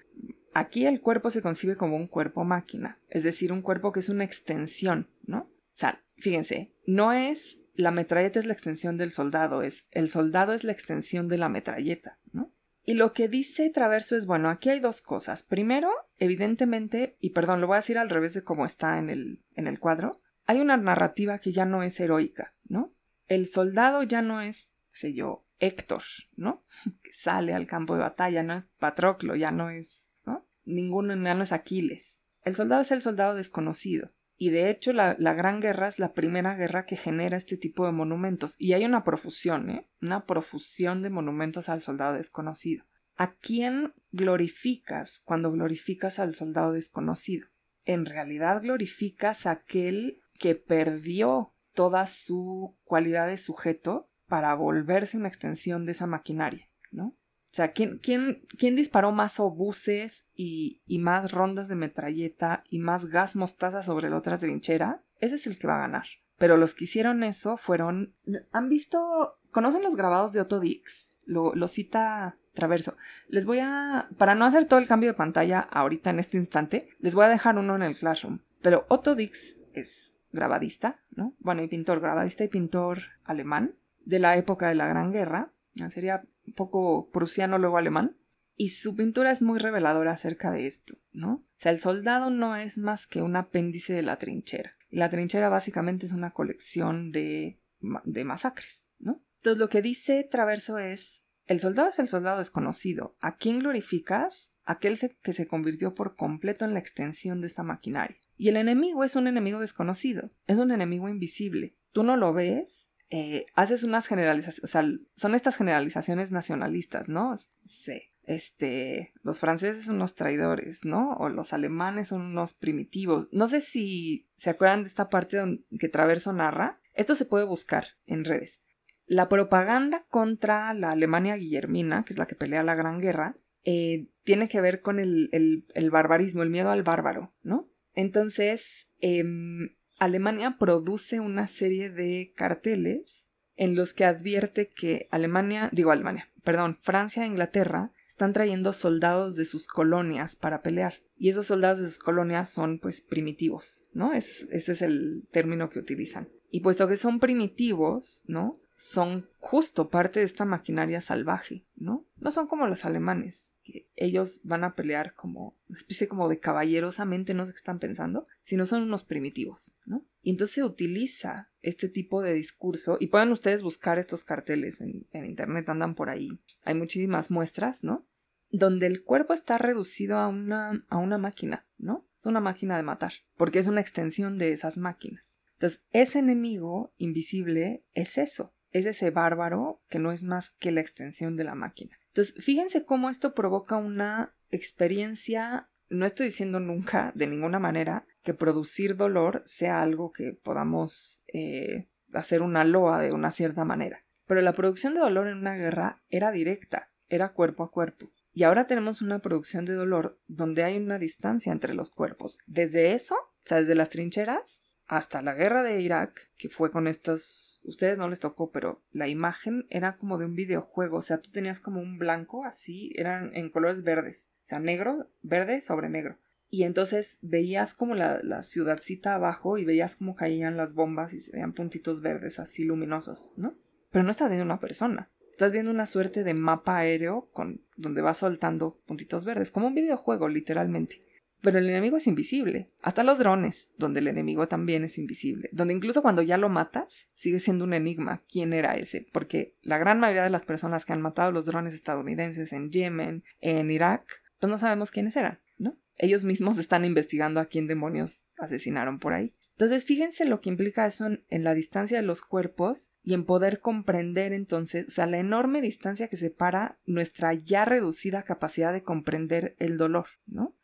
[0.55, 4.09] Aquí el cuerpo se concibe como un cuerpo máquina, es decir, un cuerpo que es
[4.09, 5.41] una extensión, ¿no?
[5.41, 10.53] O sea, fíjense, no es la metralleta es la extensión del soldado, es el soldado
[10.53, 12.53] es la extensión de la metralleta, ¿no?
[12.85, 15.43] Y lo que dice Traverso es, bueno, aquí hay dos cosas.
[15.43, 19.45] Primero, evidentemente, y perdón, lo voy a decir al revés de cómo está en el,
[19.55, 22.95] en el cuadro, hay una narrativa que ya no es heroica, ¿no?
[23.27, 26.03] El soldado ya no es, sé yo, Héctor,
[26.37, 26.65] ¿no?
[27.03, 30.49] Que sale al campo de batalla, no es Patroclo, ya no es, ¿no?
[30.65, 32.23] Ninguno, ya no es Aquiles.
[32.43, 34.11] El soldado es el soldado desconocido.
[34.39, 37.85] Y de hecho la, la, Gran Guerra es la primera guerra que genera este tipo
[37.85, 38.55] de monumentos.
[38.57, 39.87] Y hay una profusión, ¿eh?
[40.01, 42.87] Una profusión de monumentos al soldado desconocido.
[43.17, 47.49] ¿A quién glorificas cuando glorificas al soldado desconocido?
[47.85, 55.29] En realidad glorificas a aquel que perdió toda su cualidad de sujeto para volverse una
[55.29, 57.15] extensión de esa maquinaria, ¿no?
[57.51, 62.79] O sea, ¿quién, quién, quién disparó más obuses y, y, más rondas de metralleta y
[62.79, 65.03] más gas mostaza sobre la otra trinchera?
[65.19, 66.05] Ese es el que va a ganar.
[66.37, 68.15] Pero los que hicieron eso fueron...
[68.53, 69.39] ¿Han visto...
[69.51, 71.11] ¿Conocen los grabados de Otto Dix?
[71.25, 72.97] Lo, lo cita Traverso.
[73.29, 74.09] Les voy a...
[74.19, 77.31] Para no hacer todo el cambio de pantalla ahorita en este instante, les voy a
[77.31, 78.41] dejar uno en el Classroom.
[78.61, 81.35] Pero Otto Dix es grabadista, ¿no?
[81.39, 83.75] Bueno, y pintor, grabadista y pintor alemán
[84.05, 85.53] de la época de la Gran Guerra.
[85.91, 88.17] Sería un poco prusiano luego alemán.
[88.57, 91.33] Y su pintura es muy reveladora acerca de esto, ¿no?
[91.33, 94.77] O sea, el soldado no es más que un apéndice de la trinchera.
[94.91, 97.61] La trinchera básicamente es una colección de,
[98.05, 99.23] de masacres, ¿no?
[99.37, 103.17] Entonces lo que dice Traverso es, el soldado es el soldado desconocido.
[103.21, 104.53] ¿A quién glorificas?
[104.71, 108.19] Aquel que se convirtió por completo en la extensión de esta maquinaria.
[108.37, 111.75] Y el enemigo es un enemigo desconocido, es un enemigo invisible.
[111.93, 117.35] Tú no lo ves, eh, haces unas generalizaciones, o sea, son estas generalizaciones nacionalistas, ¿no?
[117.67, 118.03] Sí.
[118.25, 121.15] Este, los franceses son unos traidores, ¿no?
[121.15, 123.31] O los alemanes son unos primitivos.
[123.33, 126.79] No sé si se acuerdan de esta parte que Traverso narra.
[126.93, 128.63] Esto se puede buscar en redes.
[129.07, 134.09] La propaganda contra la Alemania guillermina, que es la que pelea la Gran Guerra, eh,
[134.25, 137.69] tiene que ver con el, el, barbarismo, el miedo al bárbaro, ¿no?
[137.95, 145.91] Entonces, em, Alemania produce una serie de carteles en los que advierte que Alemania, digo
[145.91, 150.95] Alemania, perdón, Francia e Inglaterra están trayendo soldados de sus colonias para pelear.
[151.17, 154.13] Y esos soldados de sus colonias son pues primitivos, ¿no?
[154.13, 156.29] Ese, ese es el término que utilizan.
[156.51, 158.61] Y puesto que son primitivos, ¿no?
[158.79, 162.07] Son justo parte de esta maquinaria salvaje, ¿no?
[162.17, 166.39] No son como los alemanes, que ellos van a pelear como una especie como de
[166.39, 170.07] caballerosamente, no sé qué están pensando, sino son unos primitivos, ¿no?
[170.23, 175.09] Y entonces se utiliza este tipo de discurso, y pueden ustedes buscar estos carteles en,
[175.13, 178.07] internet, andan por ahí, hay muchísimas muestras, ¿no?
[178.51, 182.07] Donde el cuerpo está reducido a una, a una máquina, ¿no?
[182.17, 185.41] Es una máquina de matar, porque es una extensión de esas máquinas.
[185.55, 190.81] Entonces, ese enemigo invisible es eso, es ese bárbaro que no es más que la
[190.81, 191.99] extensión de la máquina.
[192.09, 198.35] Entonces, fíjense cómo esto provoca una experiencia, no estoy diciendo nunca, de ninguna manera, que
[198.35, 204.05] producir dolor sea algo que podamos eh, hacer una loa de una cierta manera.
[204.27, 208.11] Pero la producción de dolor en una guerra era directa, era cuerpo a cuerpo.
[208.33, 212.39] Y ahora tenemos una producción de dolor donde hay una distancia entre los cuerpos.
[212.47, 216.89] Desde eso, o sea, desde las trincheras, hasta la guerra de Irak, que fue con
[216.89, 221.19] estos, ustedes no les tocó, pero la imagen era como de un videojuego, o sea,
[221.19, 225.91] tú tenías como un blanco así, eran en colores verdes, o sea, negro, verde sobre
[225.91, 226.17] negro.
[226.51, 231.33] Y entonces veías como la, ciudadcita abajo y veías como caían las bombas y se
[231.33, 233.55] veían puntitos verdes así luminosos, ¿no?
[233.91, 238.01] Pero no estás viendo una persona, estás viendo una suerte de mapa aéreo con, donde
[238.01, 241.03] va soltando puntitos verdes, como un videojuego, literalmente.
[241.41, 242.71] Pero el enemigo es invisible.
[242.83, 245.49] Hasta los drones, donde el enemigo también es invisible.
[245.53, 249.07] Donde incluso cuando ya lo matas, sigue siendo un enigma quién era ese.
[249.13, 253.25] Porque la gran mayoría de las personas que han matado los drones estadounidenses en Yemen,
[253.41, 254.05] en Irak,
[254.41, 255.79] pues no sabemos quiénes eran, ¿no?
[255.97, 259.35] Ellos mismos están investigando a quién demonios asesinaron por ahí.
[259.53, 263.25] Entonces, fíjense lo que implica eso en, en, la distancia de los cuerpos y en
[263.25, 268.85] poder comprender entonces, o sea, la enorme distancia que separa nuestra ya reducida capacidad de
[268.85, 270.55] comprender el dolor, ¿no?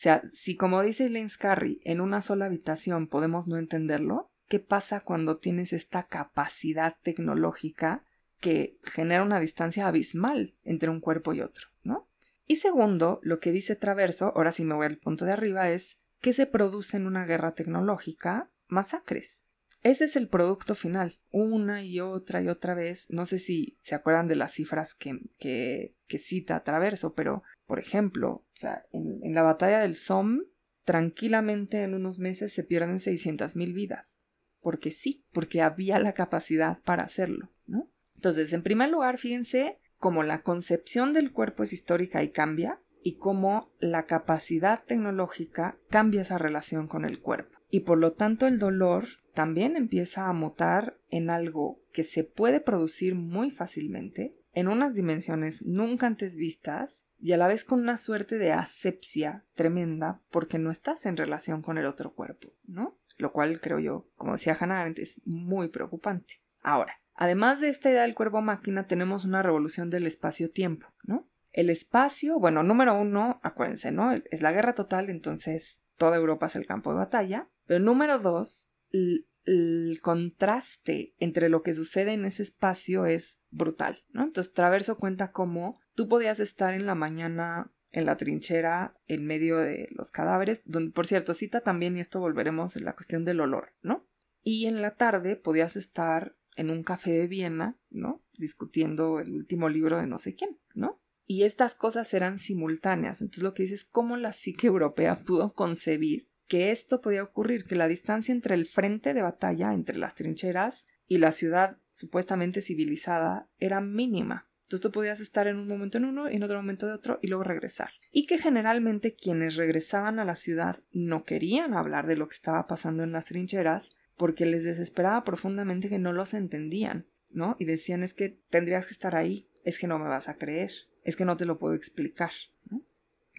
[0.00, 5.02] Sea, si como dice Lance Carey, en una sola habitación podemos no entenderlo, ¿qué pasa
[5.02, 8.02] cuando tienes esta capacidad tecnológica
[8.40, 12.08] que genera una distancia abismal entre un cuerpo y otro, ¿no?
[12.46, 15.98] Y segundo, lo que dice Traverso, ahora sí me voy al punto de arriba, es
[16.22, 19.44] que se produce en una guerra tecnológica masacres.
[19.82, 23.06] Ese es el producto final, una y otra y otra vez.
[23.10, 28.30] No sé si se acuerdan de las cifras que, que cita Traverso, pero por ejemplo,
[28.30, 30.42] o sea, en, la batalla del Somme,
[30.84, 34.24] tranquilamente en unos meses se pierden 600.000 vidas.
[34.60, 37.88] Porque sí, porque había la capacidad para hacerlo, ¿no?
[38.16, 43.18] Entonces, en primer lugar, fíjense cómo la concepción del cuerpo es histórica y cambia, y
[43.18, 47.56] cómo la capacidad tecnológica cambia esa relación con el cuerpo.
[47.70, 52.58] Y por lo tanto el dolor también empieza a mutar en algo que se puede
[52.58, 57.96] producir muy fácilmente, en unas dimensiones nunca antes vistas y a la vez con una
[57.96, 62.98] suerte de asepsia tremenda porque no estás en relación con el otro cuerpo, ¿no?
[63.16, 66.40] Lo cual creo yo, como decía Hannah Arendt, es muy preocupante.
[66.62, 71.28] Ahora, además de esta idea del cuerpo máquina, tenemos una revolución del espacio-tiempo, ¿no?
[71.52, 74.12] El espacio, bueno, número uno, acuérdense, ¿no?
[74.12, 77.50] Es la guerra total, entonces toda Europa es el campo de batalla.
[77.66, 84.24] Pero número dos, el contraste entre lo que sucede en ese espacio es brutal, ¿no?
[84.24, 89.58] Entonces Traverso cuenta cómo tú podías estar en la mañana en la trinchera en medio
[89.58, 93.38] de los cadáveres, donde por cierto cita también, y esto volveremos en la cuestión del
[93.38, 94.08] olor, ¿no?
[94.42, 98.24] Y en la tarde podías estar en un café de Viena, ¿no?
[98.38, 101.02] Discutiendo el último libro de no sé quién, ¿no?
[101.26, 103.20] Y estas cosas eran simultáneas.
[103.20, 107.64] Entonces lo que dices es cómo la psique europea pudo concebir que esto podía ocurrir,
[107.64, 112.62] que la distancia entre el frente de batalla, entre las trincheras y la ciudad supuestamente
[112.62, 114.49] civilizada era mínima.
[114.70, 117.18] Entonces tú podías estar en un momento en uno y en otro momento de otro
[117.20, 117.90] y luego regresar.
[118.12, 122.68] Y que generalmente quienes regresaban a la ciudad no querían hablar de lo que estaba
[122.68, 127.56] pasando en las trincheras porque les desesperaba profundamente que no los entendían, ¿no?
[127.58, 130.70] Y decían es que tendrías que estar ahí, es que no me vas a creer,
[131.02, 132.30] es que no te lo puedo explicar,
[132.70, 132.80] ¿no?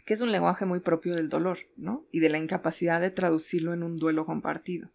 [0.06, 2.06] Que es un lenguaje muy propio del dolor, ¿no?
[2.12, 4.92] Y de la incapacidad de traducirlo en un duelo compartido.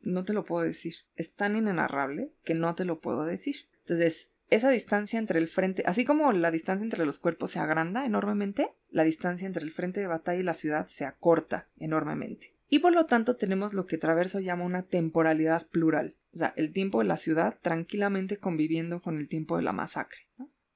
[0.00, 0.94] no te lo puedo decir.
[1.14, 3.68] Es tan inenarrable que no te lo puedo decir.
[3.80, 8.04] Entonces, esa distancia entre el frente, así como la distancia entre los cuerpos se agranda
[8.04, 12.54] enormemente, la distancia entre el frente de batalla y la ciudad se acorta enormemente.
[12.68, 16.72] Y por lo tanto tenemos lo que Traverso llama una temporalidad plural, o sea, el
[16.72, 20.28] tiempo de la ciudad tranquilamente conviviendo con el tiempo de la masacre.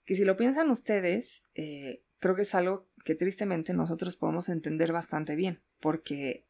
[0.05, 4.93] Que si lo piensan ustedes, eh, creo que es algo que tristemente nosotros podemos entender
[4.93, 6.45] bastante bien, porque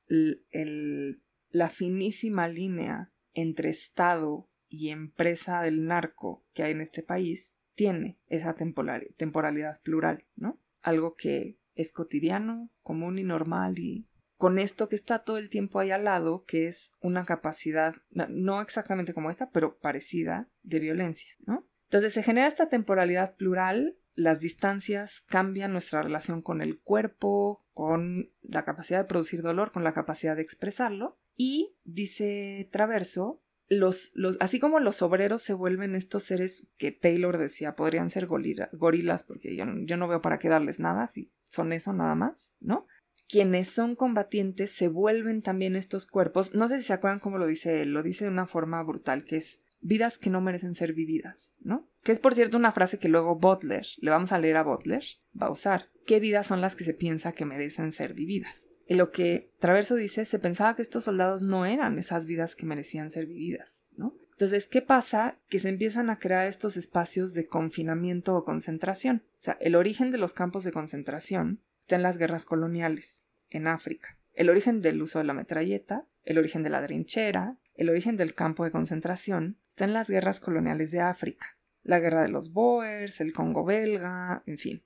[1.50, 8.18] la finísima línea entre Estado y empresa del narco que hay en este país tiene
[8.26, 10.60] esa temporalidad plural, ¿no?
[10.82, 15.80] Algo que es cotidiano, común y normal y con esto que está todo el tiempo
[15.80, 21.30] ahí al lado, que es una capacidad, no exactamente como esta, pero parecida, de violencia,
[21.40, 21.68] ¿no?
[21.84, 28.30] Entonces se genera esta temporalidad plural, las distancias cambian nuestra relación con el cuerpo, con
[28.42, 34.36] la capacidad de producir dolor, con la capacidad de expresarlo, y dice Traverso, los, los,
[34.40, 39.56] así como los obreros se vuelven estos seres que Taylor decía podrían ser gorilas, porque
[39.56, 42.86] yo, yo no veo para qué darles nada, si son eso nada más, ¿no?
[43.28, 46.54] quienes son combatientes se vuelven también estos cuerpos.
[46.54, 49.24] No sé si se acuerdan cómo lo dice él, lo dice de una forma brutal,
[49.24, 51.86] que es vidas que no merecen ser vividas, ¿no?
[52.02, 55.04] Que es por cierto una frase que luego Butler, le vamos a leer a Butler,
[55.40, 55.90] va a usar.
[56.06, 58.68] ¿Qué vidas son las que se piensa que merecen ser vividas?
[58.88, 62.64] Y lo que Traverso dice, se pensaba que estos soldados no eran esas vidas que
[62.64, 64.14] merecían ser vividas, ¿no?
[64.30, 65.36] Entonces, ¿qué pasa?
[65.50, 69.24] Que se empiezan a crear estos espacios de confinamiento o concentración.
[69.32, 73.66] O sea, el origen de los campos de concentración está en las guerras coloniales en
[73.66, 74.16] África.
[74.32, 78.34] El origen del uso de la metralleta, el origen de la trinchera, el origen del
[78.34, 81.58] campo de concentración está en las guerras coloniales de África.
[81.82, 84.82] La guerra de los Boers, el Congo belga, en fin.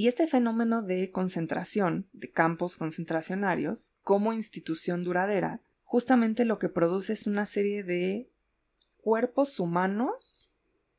[0.00, 7.14] Y este fenómeno de concentración, de campos concentracionarios, como institución duradera, justamente lo que produce
[7.14, 8.30] es una serie de
[8.98, 10.52] cuerpos humanos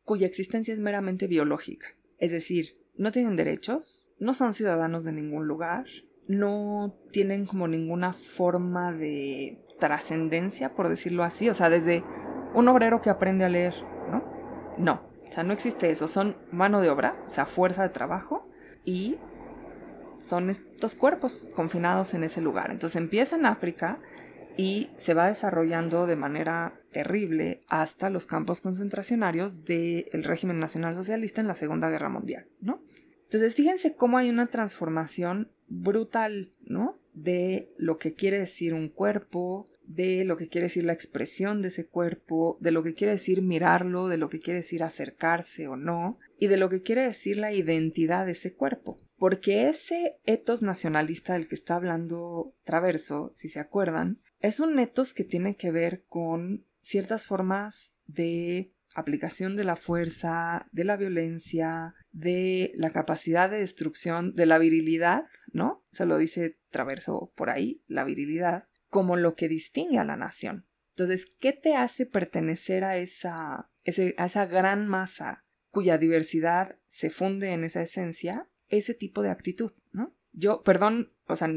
[0.03, 1.87] cuya existencia es meramente biológica.
[2.17, 5.85] Es decir, no tienen derechos, no son ciudadanos de ningún lugar,
[6.27, 11.47] no tienen como ninguna forma de trascendencia, por decirlo así.
[11.47, 12.03] O sea, desde
[12.53, 13.75] un obrero que aprende a leer,
[14.11, 14.25] ¿no?
[14.77, 16.09] No, o sea, no existe eso.
[16.09, 18.48] Son mano de obra, o sea, fuerza de trabajo
[18.89, 19.17] y
[20.23, 22.71] son estos cuerpos confinados en ese lugar.
[22.71, 23.99] Entonces empieza en África
[24.57, 31.39] y se va desarrollando de manera terrible hasta los campos concentracionarios del régimen nacional socialista
[31.39, 32.81] en la Segunda Guerra Mundial, ¿no?
[33.25, 36.97] Entonces, fíjense cómo hay una transformación brutal, ¿no?
[37.13, 41.69] De lo que quiere decir un cuerpo, de lo que quiere decir la expresión de
[41.69, 45.75] ese cuerpo, de lo que quiere decir mirarlo, de lo que quiere decir acercarse o
[45.75, 49.01] no, y de lo que quiere decir la identidad de ese cuerpo.
[49.17, 55.15] Porque ese etos nacionalista del que está hablando Traverso, si se acuerdan, es un etos
[55.15, 61.95] que tiene que ver con ciertas formas de aplicación de la fuerza, de la violencia,
[62.11, 65.83] de la capacidad de destrucción, de la virilidad, ¿no?
[65.91, 70.65] Se lo dice Traverso por ahí, la virilidad, como lo que distingue a la nación.
[70.89, 73.69] Entonces, ¿qué te hace pertenecer a esa,
[74.17, 78.49] a esa gran masa cuya diversidad se funde en esa esencia?
[78.67, 80.13] Ese tipo de actitud, ¿no?
[80.33, 81.49] Yo, perdón, o sea,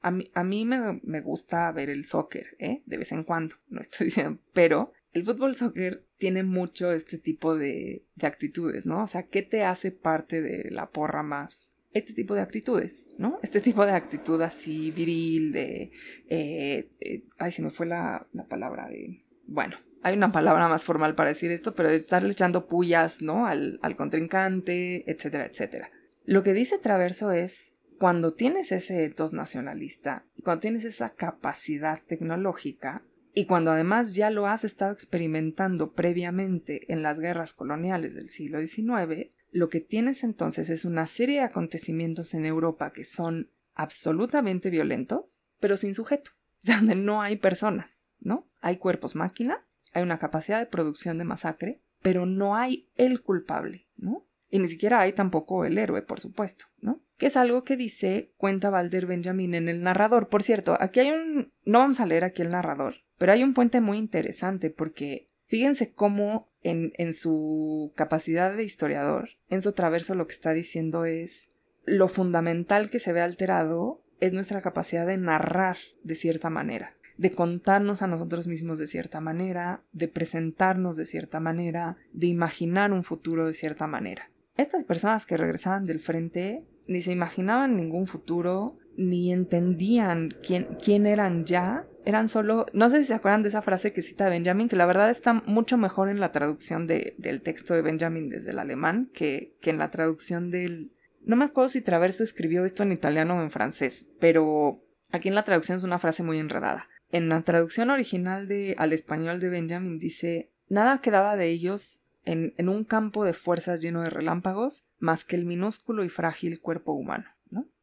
[0.00, 2.82] a, mí, a mí me, me, gusta ver el soccer, ¿eh?
[2.84, 7.56] De vez en cuando, no estoy diciendo, pero el fútbol soccer tiene mucho este tipo
[7.56, 9.02] de, de, actitudes, ¿no?
[9.02, 11.72] O sea, ¿qué te hace parte de la porra más?
[11.92, 13.38] Este tipo de actitudes, ¿no?
[13.42, 15.92] Este tipo de actitud así viril, de...
[16.28, 19.24] Eh, eh, ay, se me fue la, la, palabra de...
[19.46, 23.46] Bueno, hay una palabra más formal para decir esto, pero de estarle echando pullas, ¿no?
[23.46, 25.90] Al, al contrincante, etcétera, etcétera.
[26.24, 33.02] Lo que dice Traverso es, cuando tienes ese etos nacionalista, cuando tienes esa capacidad tecnológica,
[33.34, 38.60] y cuando además ya lo has estado experimentando previamente en las guerras coloniales del siglo
[38.60, 44.70] XIX, lo que tienes entonces es una serie de acontecimientos en Europa que son absolutamente
[44.70, 46.32] violentos, pero sin sujeto,
[46.62, 48.48] donde no hay personas, ¿no?
[48.60, 53.88] Hay cuerpos máquina, hay una capacidad de producción de masacre, pero no hay el culpable,
[53.96, 54.26] ¿no?
[54.50, 57.00] Y ni siquiera hay tampoco el héroe, por supuesto, ¿no?
[57.16, 60.28] Que es algo que dice, cuenta Walter Benjamin en el narrador.
[60.28, 61.52] Por cierto, aquí hay un...
[61.64, 65.92] No vamos a leer aquí el narrador, pero hay un puente muy interesante porque fíjense
[65.92, 71.50] cómo en, en su capacidad de historiador, Enzo Traverso lo que está diciendo es
[71.84, 77.34] lo fundamental que se ve alterado es nuestra capacidad de narrar de cierta manera de
[77.34, 83.04] contarnos a nosotros mismos de cierta manera, de presentarnos de cierta manera, de imaginar un
[83.04, 84.30] futuro de cierta manera.
[84.56, 91.06] Estas personas que regresaban del frente ni se imaginaban ningún futuro, ni entendían quién, quién
[91.06, 94.68] eran ya, eran solo, no sé si se acuerdan de esa frase que cita Benjamin,
[94.68, 98.50] que la verdad está mucho mejor en la traducción de, del texto de Benjamin desde
[98.50, 100.92] el alemán que, que en la traducción del...
[101.22, 105.34] No me acuerdo si Traverso escribió esto en italiano o en francés, pero aquí en
[105.34, 106.88] la traducción es una frase muy enredada.
[107.10, 112.54] En la traducción original de, al español de Benjamin dice, nada quedaba de ellos en,
[112.58, 116.92] en, un campo de fuerzas lleno de relámpagos más que el minúsculo y frágil cuerpo
[116.92, 117.24] humano.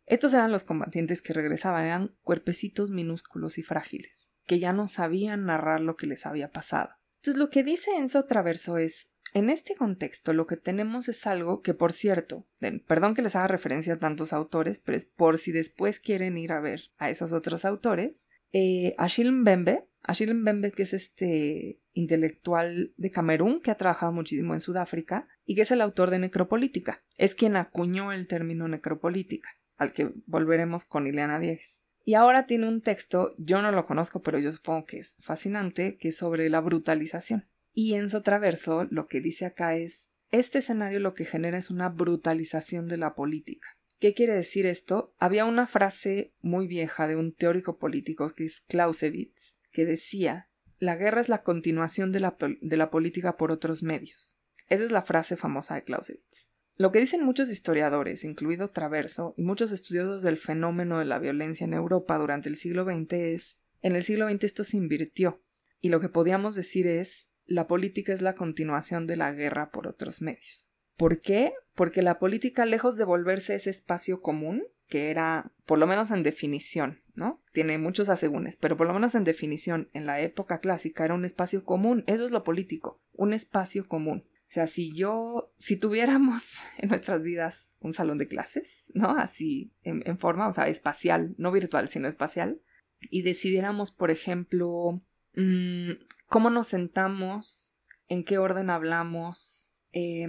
[0.07, 5.45] Estos eran los combatientes que regresaban, eran cuerpecitos minúsculos y frágiles, que ya no sabían
[5.45, 6.91] narrar lo que les había pasado.
[7.17, 11.61] Entonces lo que dice Enzo Traverso es, en este contexto lo que tenemos es algo
[11.61, 12.47] que, por cierto,
[12.87, 16.53] perdón que les haga referencia a tantos autores, pero es por si después quieren ir
[16.53, 22.93] a ver a esos otros autores, eh, Achille Mbembe, Achille Mbembe que es este intelectual
[22.95, 27.03] de Camerún que ha trabajado muchísimo en Sudáfrica y que es el autor de Necropolítica.
[27.17, 31.83] Es quien acuñó el término necropolítica, al que volveremos con Ileana Diegues.
[32.03, 35.97] Y ahora tiene un texto, yo no lo conozco, pero yo supongo que es fascinante,
[35.97, 37.49] que es sobre la brutalización.
[37.73, 41.69] Y en su traverso lo que dice acá es, este escenario lo que genera es
[41.69, 43.67] una brutalización de la política.
[43.99, 45.13] ¿Qué quiere decir esto?
[45.17, 50.49] Había una frase muy vieja de un teórico político que es Clausewitz, que decía
[50.79, 54.37] la guerra es la continuación de la, de la política por otros medios.
[54.67, 56.49] Esa es la frase famosa de Clausewitz.
[56.77, 61.65] Lo que dicen muchos historiadores, incluido Traverso, y muchos estudiosos del fenómeno de la violencia
[61.65, 65.41] en Europa durante el siglo XX es, en el siglo XX esto se invirtió,
[65.81, 69.87] y lo que podíamos decir es, la política es la continuación de la guerra por
[69.87, 70.73] otros medios.
[70.97, 71.53] ¿Por qué?
[71.73, 76.21] Porque la política, lejos de volverse ese espacio común, que era, por lo menos en
[76.21, 77.41] definición, ¿no?
[77.53, 81.25] Tiene muchos asegúnes, pero por lo menos en definición, en la época clásica era un
[81.25, 84.25] espacio común, eso es lo político, un espacio común.
[84.49, 89.11] O sea, si yo, si tuviéramos en nuestras vidas un salón de clases, ¿no?
[89.11, 92.61] Así, en, forma, o sea, espacial, no virtual, sino espacial,
[93.09, 95.03] y decidiéramos, por ejemplo,
[95.35, 95.91] mmm,
[96.27, 97.75] cómo nos sentamos,
[98.07, 100.25] en qué orden hablamos, eh,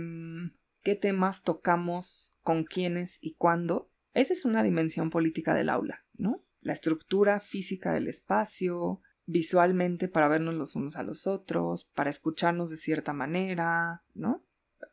[0.82, 3.90] qué temas tocamos, con quiénes y cuándo.
[4.14, 6.44] Esa es una dimensión política del aula, ¿no?
[6.60, 12.70] La estructura física del espacio, visualmente para vernos los unos a los otros, para escucharnos
[12.70, 14.42] de cierta manera, ¿no?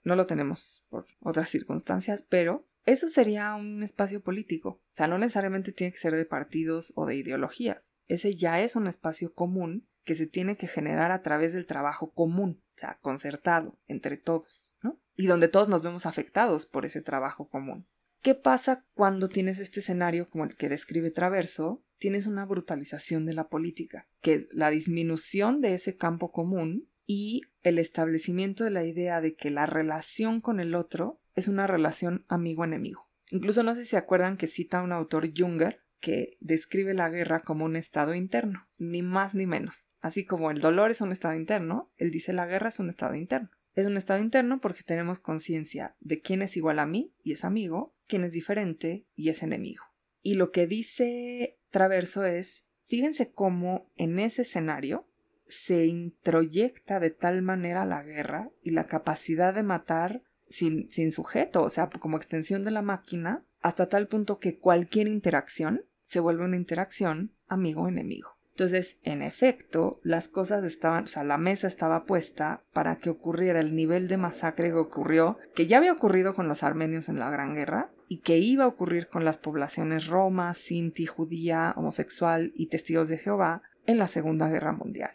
[0.03, 4.69] No lo tenemos por otras circunstancias, pero eso sería un espacio político.
[4.69, 7.95] O sea, no necesariamente tiene que ser de partidos o de ideologías.
[8.07, 12.11] Ese ya es un espacio común que se tiene que generar a través del trabajo
[12.11, 14.99] común, o sea, concertado entre todos, ¿no?
[15.15, 17.87] y donde todos nos vemos afectados por ese trabajo común.
[18.25, 21.83] ¿Qué pasa cuando tienes este escenario como el que describe Traverso?
[21.99, 27.41] Tienes una brutalización de la política, que es la disminución de ese campo común y
[27.61, 32.25] el establecimiento de la idea de que la relación con el otro es una relación
[32.27, 33.07] amigo-enemigo.
[33.29, 37.43] Incluso no sé si se acuerdan que cita un autor Junger que describe la guerra
[37.43, 39.91] como un estado interno, ni más ni menos.
[40.01, 43.13] Así como el dolor es un estado interno, él dice la guerra es un estado
[43.13, 43.51] interno.
[43.75, 47.43] Es un estado interno porque tenemos conciencia de quién es igual a mí y es
[47.43, 49.83] amigo, quién es diferente y es enemigo.
[50.21, 55.07] Y lo que dice Traverso es, fíjense cómo en ese escenario
[55.47, 61.69] se introyecta de tal manera la guerra y la capacidad de matar sin, sujeto, o
[61.69, 66.55] sea, como extensión de la máquina, hasta tal punto que cualquier interacción se vuelve una
[66.55, 68.34] interacción amigo-enemigo.
[68.55, 73.59] Entonces, en efecto, las cosas estaban, o sea, la mesa estaba puesta para que ocurriera
[73.59, 77.29] el nivel de masacre que ocurrió, que ya había ocurrido con los armenios en la
[77.29, 82.67] Gran Guerra, y que iba a ocurrir con las poblaciones roma, sinti, judía, homosexual y
[82.67, 85.11] testigos de Jehová en la Segunda Guerra Mundial.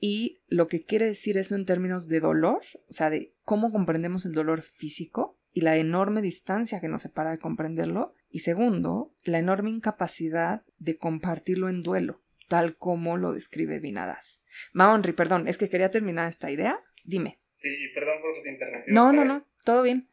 [0.00, 4.24] Y lo que quiere decir eso en términos de dolor, o sea, de cómo comprendemos
[4.24, 9.40] el dolor físico y la enorme distancia que nos separa de comprenderlo, y segundo, la
[9.40, 14.42] enorme incapacidad de compartirlo en duelo tal como lo describe Vinadas.
[14.72, 16.80] Maonri, perdón, es que quería terminar esta idea.
[17.04, 17.40] Dime.
[17.54, 18.94] Sí, perdón por su interrupción.
[18.94, 20.08] No, no, no, todo bien.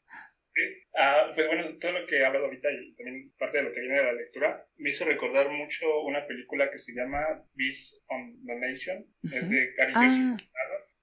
[0.96, 3.80] Ah, pues bueno, todo lo que he hablado ahorita y también parte de lo que
[3.80, 8.46] viene de la lectura me hizo recordar mucho una película que se llama Beast on
[8.46, 9.06] the Nation.
[9.24, 10.38] Es de Gary ah.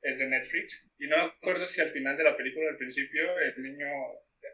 [0.02, 0.88] es de Netflix.
[0.98, 3.88] Y no me acuerdo si al final de la película, al principio, el niño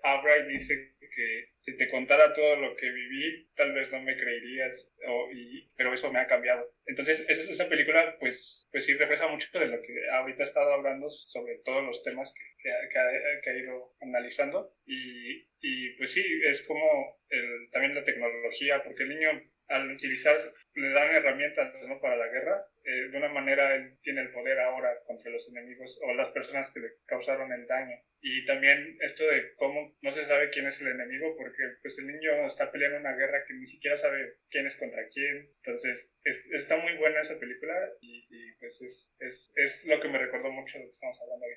[0.03, 4.93] Abra dice que si te contara todo lo que viví, tal vez no me creerías,
[5.35, 6.71] y, pero eso me ha cambiado.
[6.87, 10.73] Entonces, esa, esa película, pues, pues sí refleja mucho de lo que ahorita he estado
[10.75, 14.75] hablando sobre todos los temas que, que, ha, que ha, ido analizando.
[14.85, 20.37] Y, y, pues sí, es como el, también la tecnología, porque el niño al utilizar,
[20.75, 22.01] le dan herramientas ¿no?
[22.01, 25.99] para la guerra, eh, de una manera él tiene el poder ahora contra los enemigos
[26.03, 27.97] o las personas que le causaron el daño.
[28.21, 32.07] Y también esto de cómo no se sabe quién es el enemigo, porque pues el
[32.07, 35.51] niño está peleando una guerra que ni siquiera sabe quién es contra quién.
[35.65, 40.51] Entonces, está muy buena esa película y, pues es, es, es, lo que me recordó
[40.51, 41.55] mucho lo que estamos hablando hoy.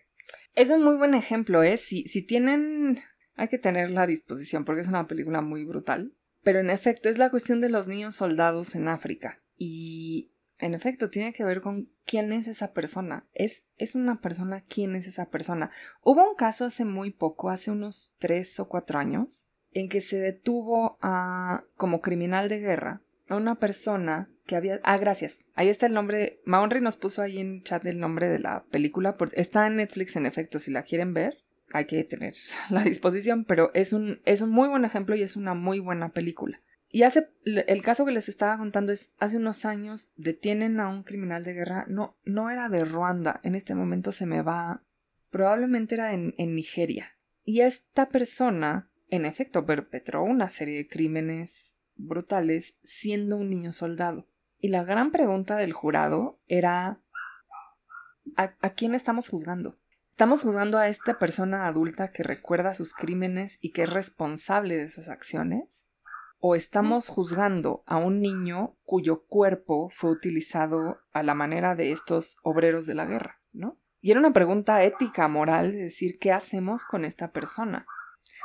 [0.56, 1.77] Es un muy buen ejemplo, ¿eh?
[1.77, 2.98] Si, si tienen...
[3.36, 6.14] Hay que tenerla a disposición porque es una película muy brutal.
[6.44, 9.41] Pero en efecto, es la cuestión de los niños soldados en África.
[9.57, 13.28] Y en efecto, tiene que ver con quién es esa persona.
[13.34, 15.72] Es, es una persona, quién es esa persona.
[16.02, 20.18] Hubo un caso hace muy poco, hace unos tres o cuatro años, en que se
[20.18, 24.80] detuvo a, como criminal de guerra a una persona que había...
[24.84, 25.45] Ah, gracias.
[25.53, 26.41] Ahí está el nombre.
[26.45, 29.16] Maonri nos puso ahí en chat el nombre de la película.
[29.34, 31.38] Está en Netflix, en efecto, si la quieren ver
[31.72, 32.36] hay que tener
[32.70, 36.10] la disposición, pero es un, es un muy buen ejemplo y es una muy buena
[36.10, 36.62] película.
[36.91, 41.04] Y hace, el caso que les estaba contando es, hace unos años detienen a un
[41.04, 44.84] criminal de guerra, no, no era de Ruanda, en este momento se me va,
[45.30, 47.16] probablemente era en, en Nigeria.
[47.44, 54.28] Y esta persona, en efecto, perpetró una serie de crímenes brutales siendo un niño soldado.
[54.60, 57.02] Y la gran pregunta del jurado era,
[58.36, 59.78] a quién estamos juzgando?
[60.20, 64.84] ¿Estamos juzgando a esta persona adulta que recuerda sus crímenes y que es responsable de
[64.84, 65.88] esas acciones?
[66.41, 72.38] ¿O estamos juzgando a un niño cuyo cuerpo fue utilizado a la manera de estos
[72.44, 73.40] obreros de la guerra?
[73.54, 73.78] ¿No?
[74.02, 77.86] Y era una pregunta ética, moral, de decir, ¿qué hacemos con esta persona?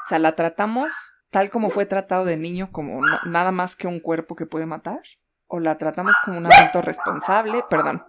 [0.04, 0.92] O sea, ¿la tratamos
[1.30, 5.00] tal como fue tratado de niño, como nada más que un cuerpo que puede matar?
[5.48, 7.64] ¿O la tratamos como un adulto responsable?
[7.68, 8.04] Perdón.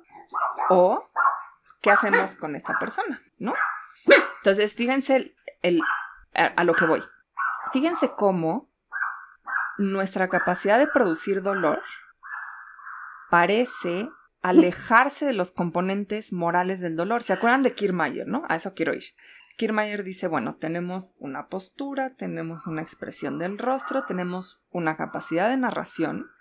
[0.69, 1.09] ¿O
[1.85, 3.21] ¿qué hacemos con esta persona?
[3.37, 3.53] ¿No?
[4.37, 5.81] Entonces, fíjense el,
[6.33, 7.03] a, lo que voy.
[7.73, 8.71] Fíjense cómo
[9.77, 11.83] nuestra capacidad de producir dolor
[13.29, 14.09] parece
[14.41, 17.21] alejarse de los componentes morales del dolor.
[17.21, 18.43] ¿Se acuerdan de Kiermaier, no?
[18.49, 19.03] A eso quiero ir.
[19.55, 25.57] Kiermaier dice, bueno, tenemos una postura, tenemos una expresión del rostro, tenemos una capacidad de
[25.57, 26.31] narración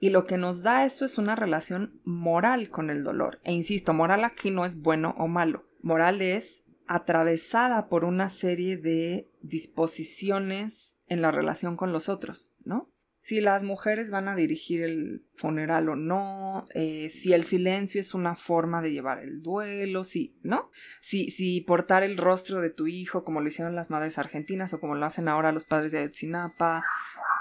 [0.00, 3.40] y lo que nos da eso es una relación moral con el dolor.
[3.44, 5.64] E insisto, moral aquí no es bueno o malo.
[5.82, 12.90] Moral es atravesada por una serie de disposiciones en la relación con los otros, ¿no?
[13.20, 18.14] Si las mujeres van a dirigir el funeral o no, eh, si el silencio es
[18.14, 20.70] una forma de llevar el duelo, si, ¿no?
[21.02, 24.80] Si, si portar el rostro de tu hijo, como lo hicieron las madres argentinas o
[24.80, 26.84] como lo hacen ahora los padres de Ayotzinapa,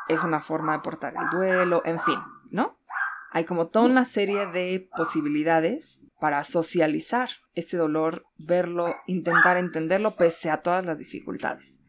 [0.10, 2.20] es una forma de portar el duelo, en fin,
[2.52, 2.78] ¿no?
[3.32, 10.50] Hay como toda una serie de posibilidades para socializar este dolor, verlo, intentar entenderlo pese
[10.50, 11.80] a todas las dificultades.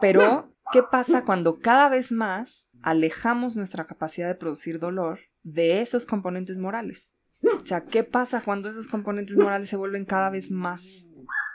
[0.00, 6.06] Pero, ¿qué pasa cuando cada vez más alejamos nuestra capacidad de producir dolor de esos
[6.06, 7.14] componentes morales?
[7.42, 11.08] O sea, ¿qué pasa cuando esos componentes morales se vuelven cada vez más,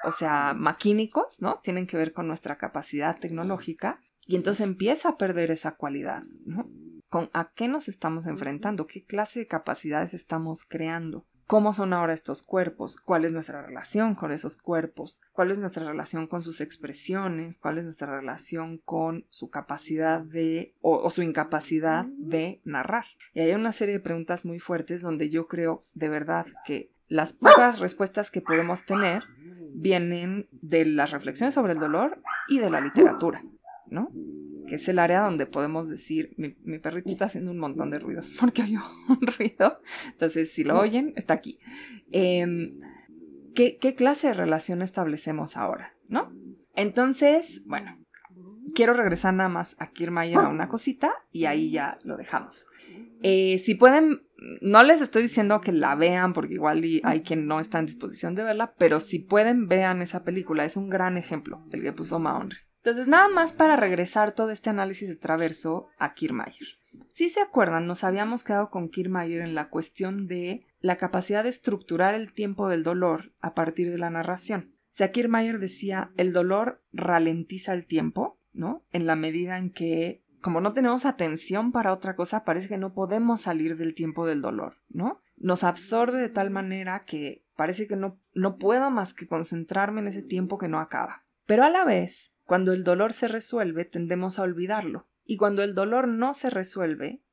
[0.03, 1.59] o sea, maquínicos, ¿no?
[1.63, 6.69] Tienen que ver con nuestra capacidad tecnológica y entonces empieza a perder esa cualidad, ¿no?
[7.11, 8.87] ¿Con a qué nos estamos enfrentando?
[8.87, 11.25] ¿Qué clase de capacidades estamos creando?
[11.45, 12.95] ¿Cómo son ahora estos cuerpos?
[12.95, 15.19] ¿Cuál es nuestra relación con esos cuerpos?
[15.33, 17.57] ¿Cuál es nuestra relación con sus expresiones?
[17.57, 23.07] ¿Cuál es nuestra relación con su capacidad de o, su incapacidad de narrar?
[23.33, 27.33] Y hay una serie de preguntas muy fuertes donde yo creo de verdad que las
[27.33, 29.23] pocas respuestas que podemos tener
[29.73, 33.43] vienen de las reflexiones sobre el dolor y de la literatura.
[33.91, 34.09] ¿no?
[34.71, 38.31] Que es el área donde podemos decir, mi, perrito está haciendo un montón de ruidos
[38.39, 38.79] porque oyó
[39.09, 39.81] un ruido.
[40.07, 41.59] Entonces, si lo oyen, está aquí.
[42.13, 42.79] Em,
[43.53, 46.31] ¿qué, clase de relación establecemos ahora, no?
[46.73, 47.99] Entonces, bueno,
[48.73, 52.69] quiero regresar nada más a Kiermaier a una cosita y ahí ya lo dejamos.
[53.23, 54.21] Eh, si pueden,
[54.61, 58.35] no les estoy diciendo que la vean porque igual hay quien no está en disposición
[58.35, 60.63] de verla, pero si pueden, vean esa película.
[60.63, 62.55] Es un gran ejemplo el que puso Maonri.
[62.81, 66.79] Entonces, nada más para regresar todo este análisis de traverso a Kiermaier.
[67.11, 71.49] Si se acuerdan, nos habíamos quedado con Kiermaier en la cuestión de la capacidad de
[71.49, 74.71] estructurar el tiempo del dolor a partir de la narración.
[74.73, 78.83] O sea, decía, el dolor ralentiza el tiempo, ¿no?
[78.91, 82.93] En la medida en que, como no tenemos atención para otra cosa, parece que no
[82.93, 85.21] podemos salir del tiempo del dolor, ¿no?
[85.37, 90.07] Nos absorbe de tal manera que parece que no, no puedo más que concentrarme en
[90.07, 91.23] ese tiempo que no acaba.
[91.51, 95.09] Pero a la vez, cuando el dolor se resuelve, tendemos a olvidarlo.
[95.25, 97.23] Y cuando el dolor no se resuelve,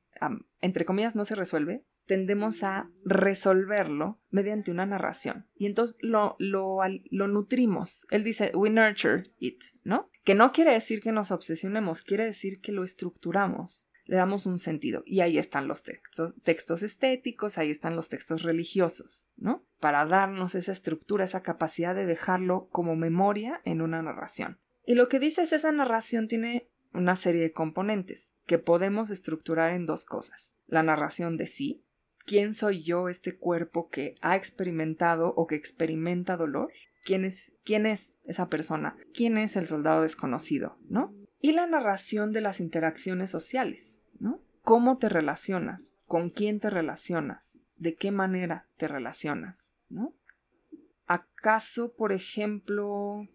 [0.59, 5.47] entre comillas no se resuelve, tendemos a resolverlo mediante una narración.
[5.55, 6.81] Y entonces lo, lo,
[7.29, 8.07] nutrimos.
[8.09, 10.09] Él dice, we nurture it, ¿no?
[10.25, 14.59] Que no quiere decir que nos obsesionemos, quiere decir que lo estructuramos, le damos un
[14.59, 15.01] sentido.
[15.05, 19.65] Y ahí están los textos, textos estéticos, ahí están los textos religiosos, ¿no?
[19.79, 24.57] Para darnos esa estructura, esa capacidad de dejarlo como memoria en una narración.
[24.85, 29.71] Y lo que dice es esa narración tiene una serie de componentes que podemos estructurar
[29.73, 30.55] en dos cosas.
[30.67, 31.83] La narración de sí,
[32.29, 36.71] ¿Quién soy yo, este cuerpo que ha experimentado o que experimenta dolor?
[37.03, 38.95] ¿Quién es, quién es esa persona?
[39.15, 40.77] ¿Quién es el soldado desconocido?
[40.89, 41.11] ¿No?
[41.41, 44.41] Y la narración de las interacciones sociales, ¿no?
[44.61, 45.97] ¿Cómo te relacionas?
[46.05, 47.63] ¿Con quién te relacionas?
[47.79, 49.73] ¿De qué manera te relacionas?
[49.89, 50.13] ¿No?
[51.07, 53.27] ¿Acaso, por ejemplo,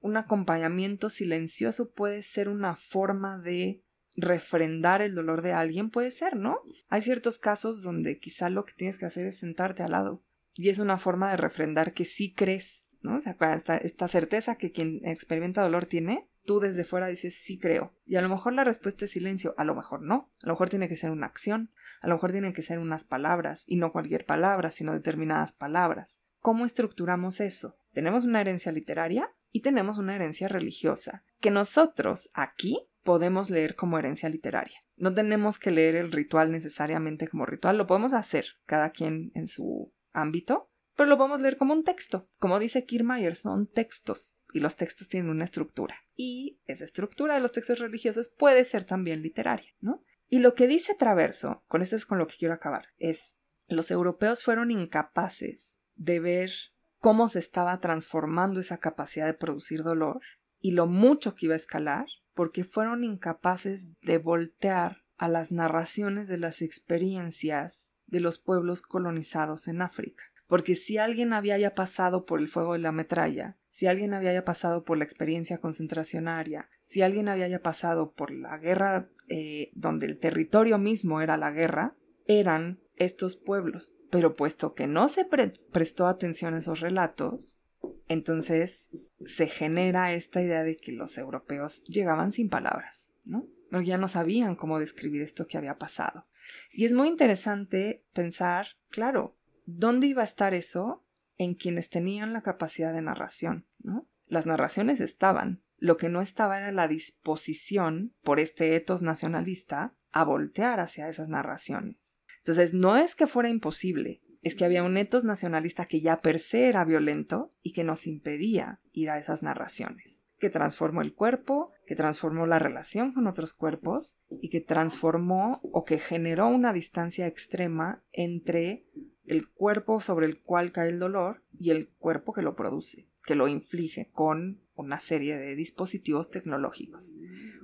[0.00, 3.82] un acompañamiento silencioso puede ser una forma de
[4.16, 6.60] refrendar el dolor de alguien puede ser, ¿no?
[6.88, 10.22] Hay ciertos casos donde quizá lo que tienes que hacer es sentarte al lado
[10.54, 13.16] y es una forma de refrendar que sí crees, ¿no?
[13.16, 17.58] O sea, esta, esta certeza que quien experimenta dolor tiene, tú desde fuera dices sí
[17.58, 17.94] creo.
[18.06, 20.70] Y a lo mejor la respuesta es silencio, a lo mejor no, a lo mejor
[20.70, 21.70] tiene que ser una acción,
[22.00, 26.22] a lo mejor tienen que ser unas palabras y no cualquier palabra, sino determinadas palabras.
[26.40, 27.76] ¿Cómo estructuramos eso?
[27.92, 33.98] Tenemos una herencia literaria y tenemos una herencia religiosa, que nosotros aquí podemos leer como
[33.98, 34.78] herencia literaria.
[34.96, 39.48] No tenemos que leer el ritual necesariamente como ritual, lo podemos hacer cada quien en
[39.48, 42.28] su ámbito, pero lo podemos leer como un texto.
[42.38, 45.96] Como dice Kiermaier, son textos y los textos tienen una estructura.
[46.14, 50.02] Y esa estructura de los textos religiosos puede ser también literaria, ¿no?
[50.28, 53.36] Y lo que dice Traverso, con esto es con lo que quiero acabar, es
[53.68, 56.50] los europeos fueron incapaces de ver
[56.98, 60.20] cómo se estaba transformando esa capacidad de producir dolor
[60.60, 66.28] y lo mucho que iba a escalar porque fueron incapaces de voltear a las narraciones
[66.28, 70.22] de las experiencias de los pueblos colonizados en África.
[70.46, 74.32] Porque si alguien había ya pasado por el fuego de la metralla, si alguien había
[74.32, 79.70] ya pasado por la experiencia concentracionaria, si alguien había ya pasado por la guerra eh,
[79.74, 81.94] donde el territorio mismo era la guerra,
[82.26, 83.94] eran estos pueblos.
[84.10, 87.60] Pero puesto que no se prestó atención a esos relatos,
[88.08, 88.88] entonces
[89.24, 93.46] se genera esta idea de que los europeos llegaban sin palabras, ¿no?
[93.82, 96.26] Ya no sabían cómo describir esto que había pasado.
[96.72, 99.35] Y es muy interesante pensar, claro,
[99.66, 101.04] ¿dónde iba a estar eso
[101.36, 104.08] en quienes tenían la capacidad de narración, ¿no?
[104.26, 110.24] Las narraciones estaban, lo que no estaba era la disposición por este etos nacionalista a
[110.24, 112.20] voltear hacia esas narraciones.
[112.38, 116.38] Entonces, no es que fuera imposible, es que había un etos nacionalista que ya per
[116.38, 121.72] se era violento y que nos impedía ir a esas narraciones, que transformó el cuerpo,
[121.86, 127.26] que transformó la relación con otros cuerpos y que transformó o que generó una distancia
[127.26, 128.86] extrema entre
[129.26, 133.34] el cuerpo sobre el cual cae el dolor y el cuerpo que lo produce, que
[133.34, 137.14] lo inflige con una serie de dispositivos tecnológicos,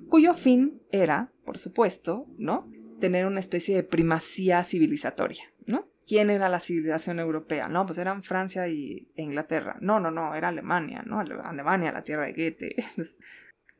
[0.09, 2.69] cuyo fin era, por supuesto, ¿no?
[2.99, 5.89] tener una especie de primacía civilizatoria, ¿no?
[6.07, 7.67] ¿Quién era la civilización europea?
[7.67, 9.77] No, pues eran Francia y, e Inglaterra.
[9.81, 11.19] No, no, no, era Alemania, ¿no?
[11.19, 12.75] Alemania, la tierra de Goethe.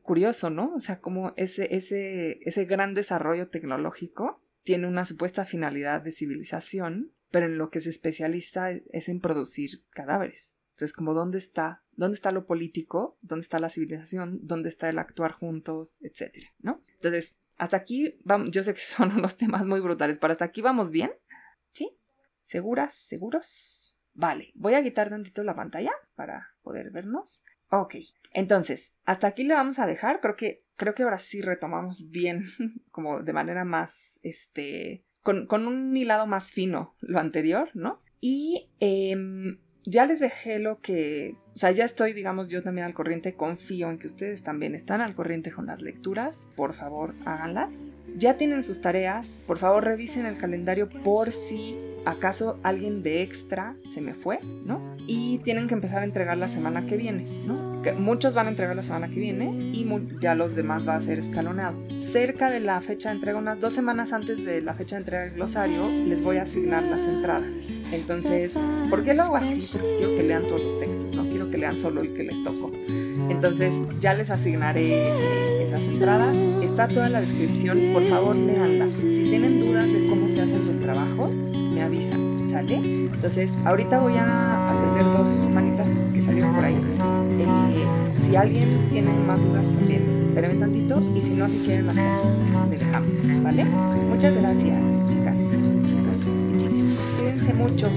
[0.02, 0.74] curioso, ¿no?
[0.74, 7.13] O sea, como ese, ese, ese gran desarrollo tecnológico tiene una supuesta finalidad de civilización,
[7.30, 10.56] pero en lo que se especializa es en producir cadáveres.
[10.72, 14.98] Entonces, como dónde está, dónde está lo político, dónde está la civilización, dónde está el
[14.98, 16.82] actuar juntos, etcétera, ¿no?
[16.94, 20.60] Entonces, hasta aquí, vamos, yo sé que son unos temas muy brutales, pero hasta aquí
[20.60, 21.12] vamos bien.
[22.44, 22.94] ¿Seguras?
[22.94, 23.98] ¿Seguros?
[24.12, 27.42] Vale, voy a quitar tantito la pantalla para poder vernos.
[27.70, 27.96] Ok,
[28.32, 30.20] entonces, hasta aquí le vamos a dejar.
[30.20, 32.44] Creo que, creo que ahora sí retomamos bien,
[32.92, 38.00] como de manera más, este, con, un hilado más fino lo anterior, ¿no?
[38.20, 39.16] Y eh,
[39.84, 43.88] ya les dejé lo que, o sea, ya estoy, digamos, yo también al corriente, confío
[43.88, 47.74] en que ustedes también están al corriente con las lecturas, por favor, háganlas.
[48.16, 53.76] Ya tienen sus tareas, por favor, revisen el calendario por si acaso alguien de extra
[53.92, 54.96] se me fue, ¿no?
[55.06, 57.82] Y tienen que empezar a entregar la semana que viene, ¿no?
[57.82, 59.86] Que muchos van a entregar la semana que viene y
[60.20, 61.76] ya los demás va a ser escalonado.
[61.88, 65.24] Cerca de la fecha de entrega, unas dos semanas antes de la fecha de entrega
[65.24, 67.54] del glosario, les voy a asignar las entradas.
[67.92, 68.54] Entonces,
[68.90, 69.68] ¿por qué lo hago así?
[69.72, 71.33] Porque quiero que lean todos los textos, ¿no?
[71.34, 72.70] Quiero que lean solo el que les tocó.
[73.28, 76.36] Entonces ya les asignaré eh, esas entradas.
[76.62, 77.76] Está toda la descripción.
[77.92, 78.92] Por favor, leanlas.
[78.92, 82.48] Si tienen dudas de cómo se hacen los trabajos, me avisan.
[82.48, 82.76] ¿Sale?
[82.76, 86.76] Entonces, ahorita voy a atender dos manitas que salieron por ahí.
[86.76, 91.02] Eh, si alguien tiene más dudas también, espérenme tantito.
[91.16, 92.20] Y si no, si quieren, hasta
[92.70, 93.42] le dejamos.
[93.42, 93.64] ¿Vale?
[93.64, 95.36] Muchas gracias, chicas,
[95.84, 96.84] chicos y chicas.
[97.18, 97.88] Cuídense mucho.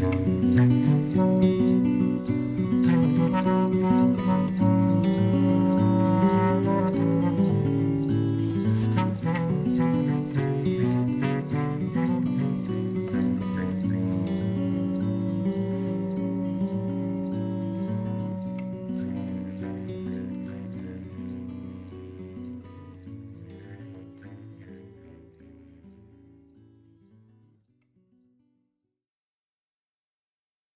[0.00, 1.59] Thank you.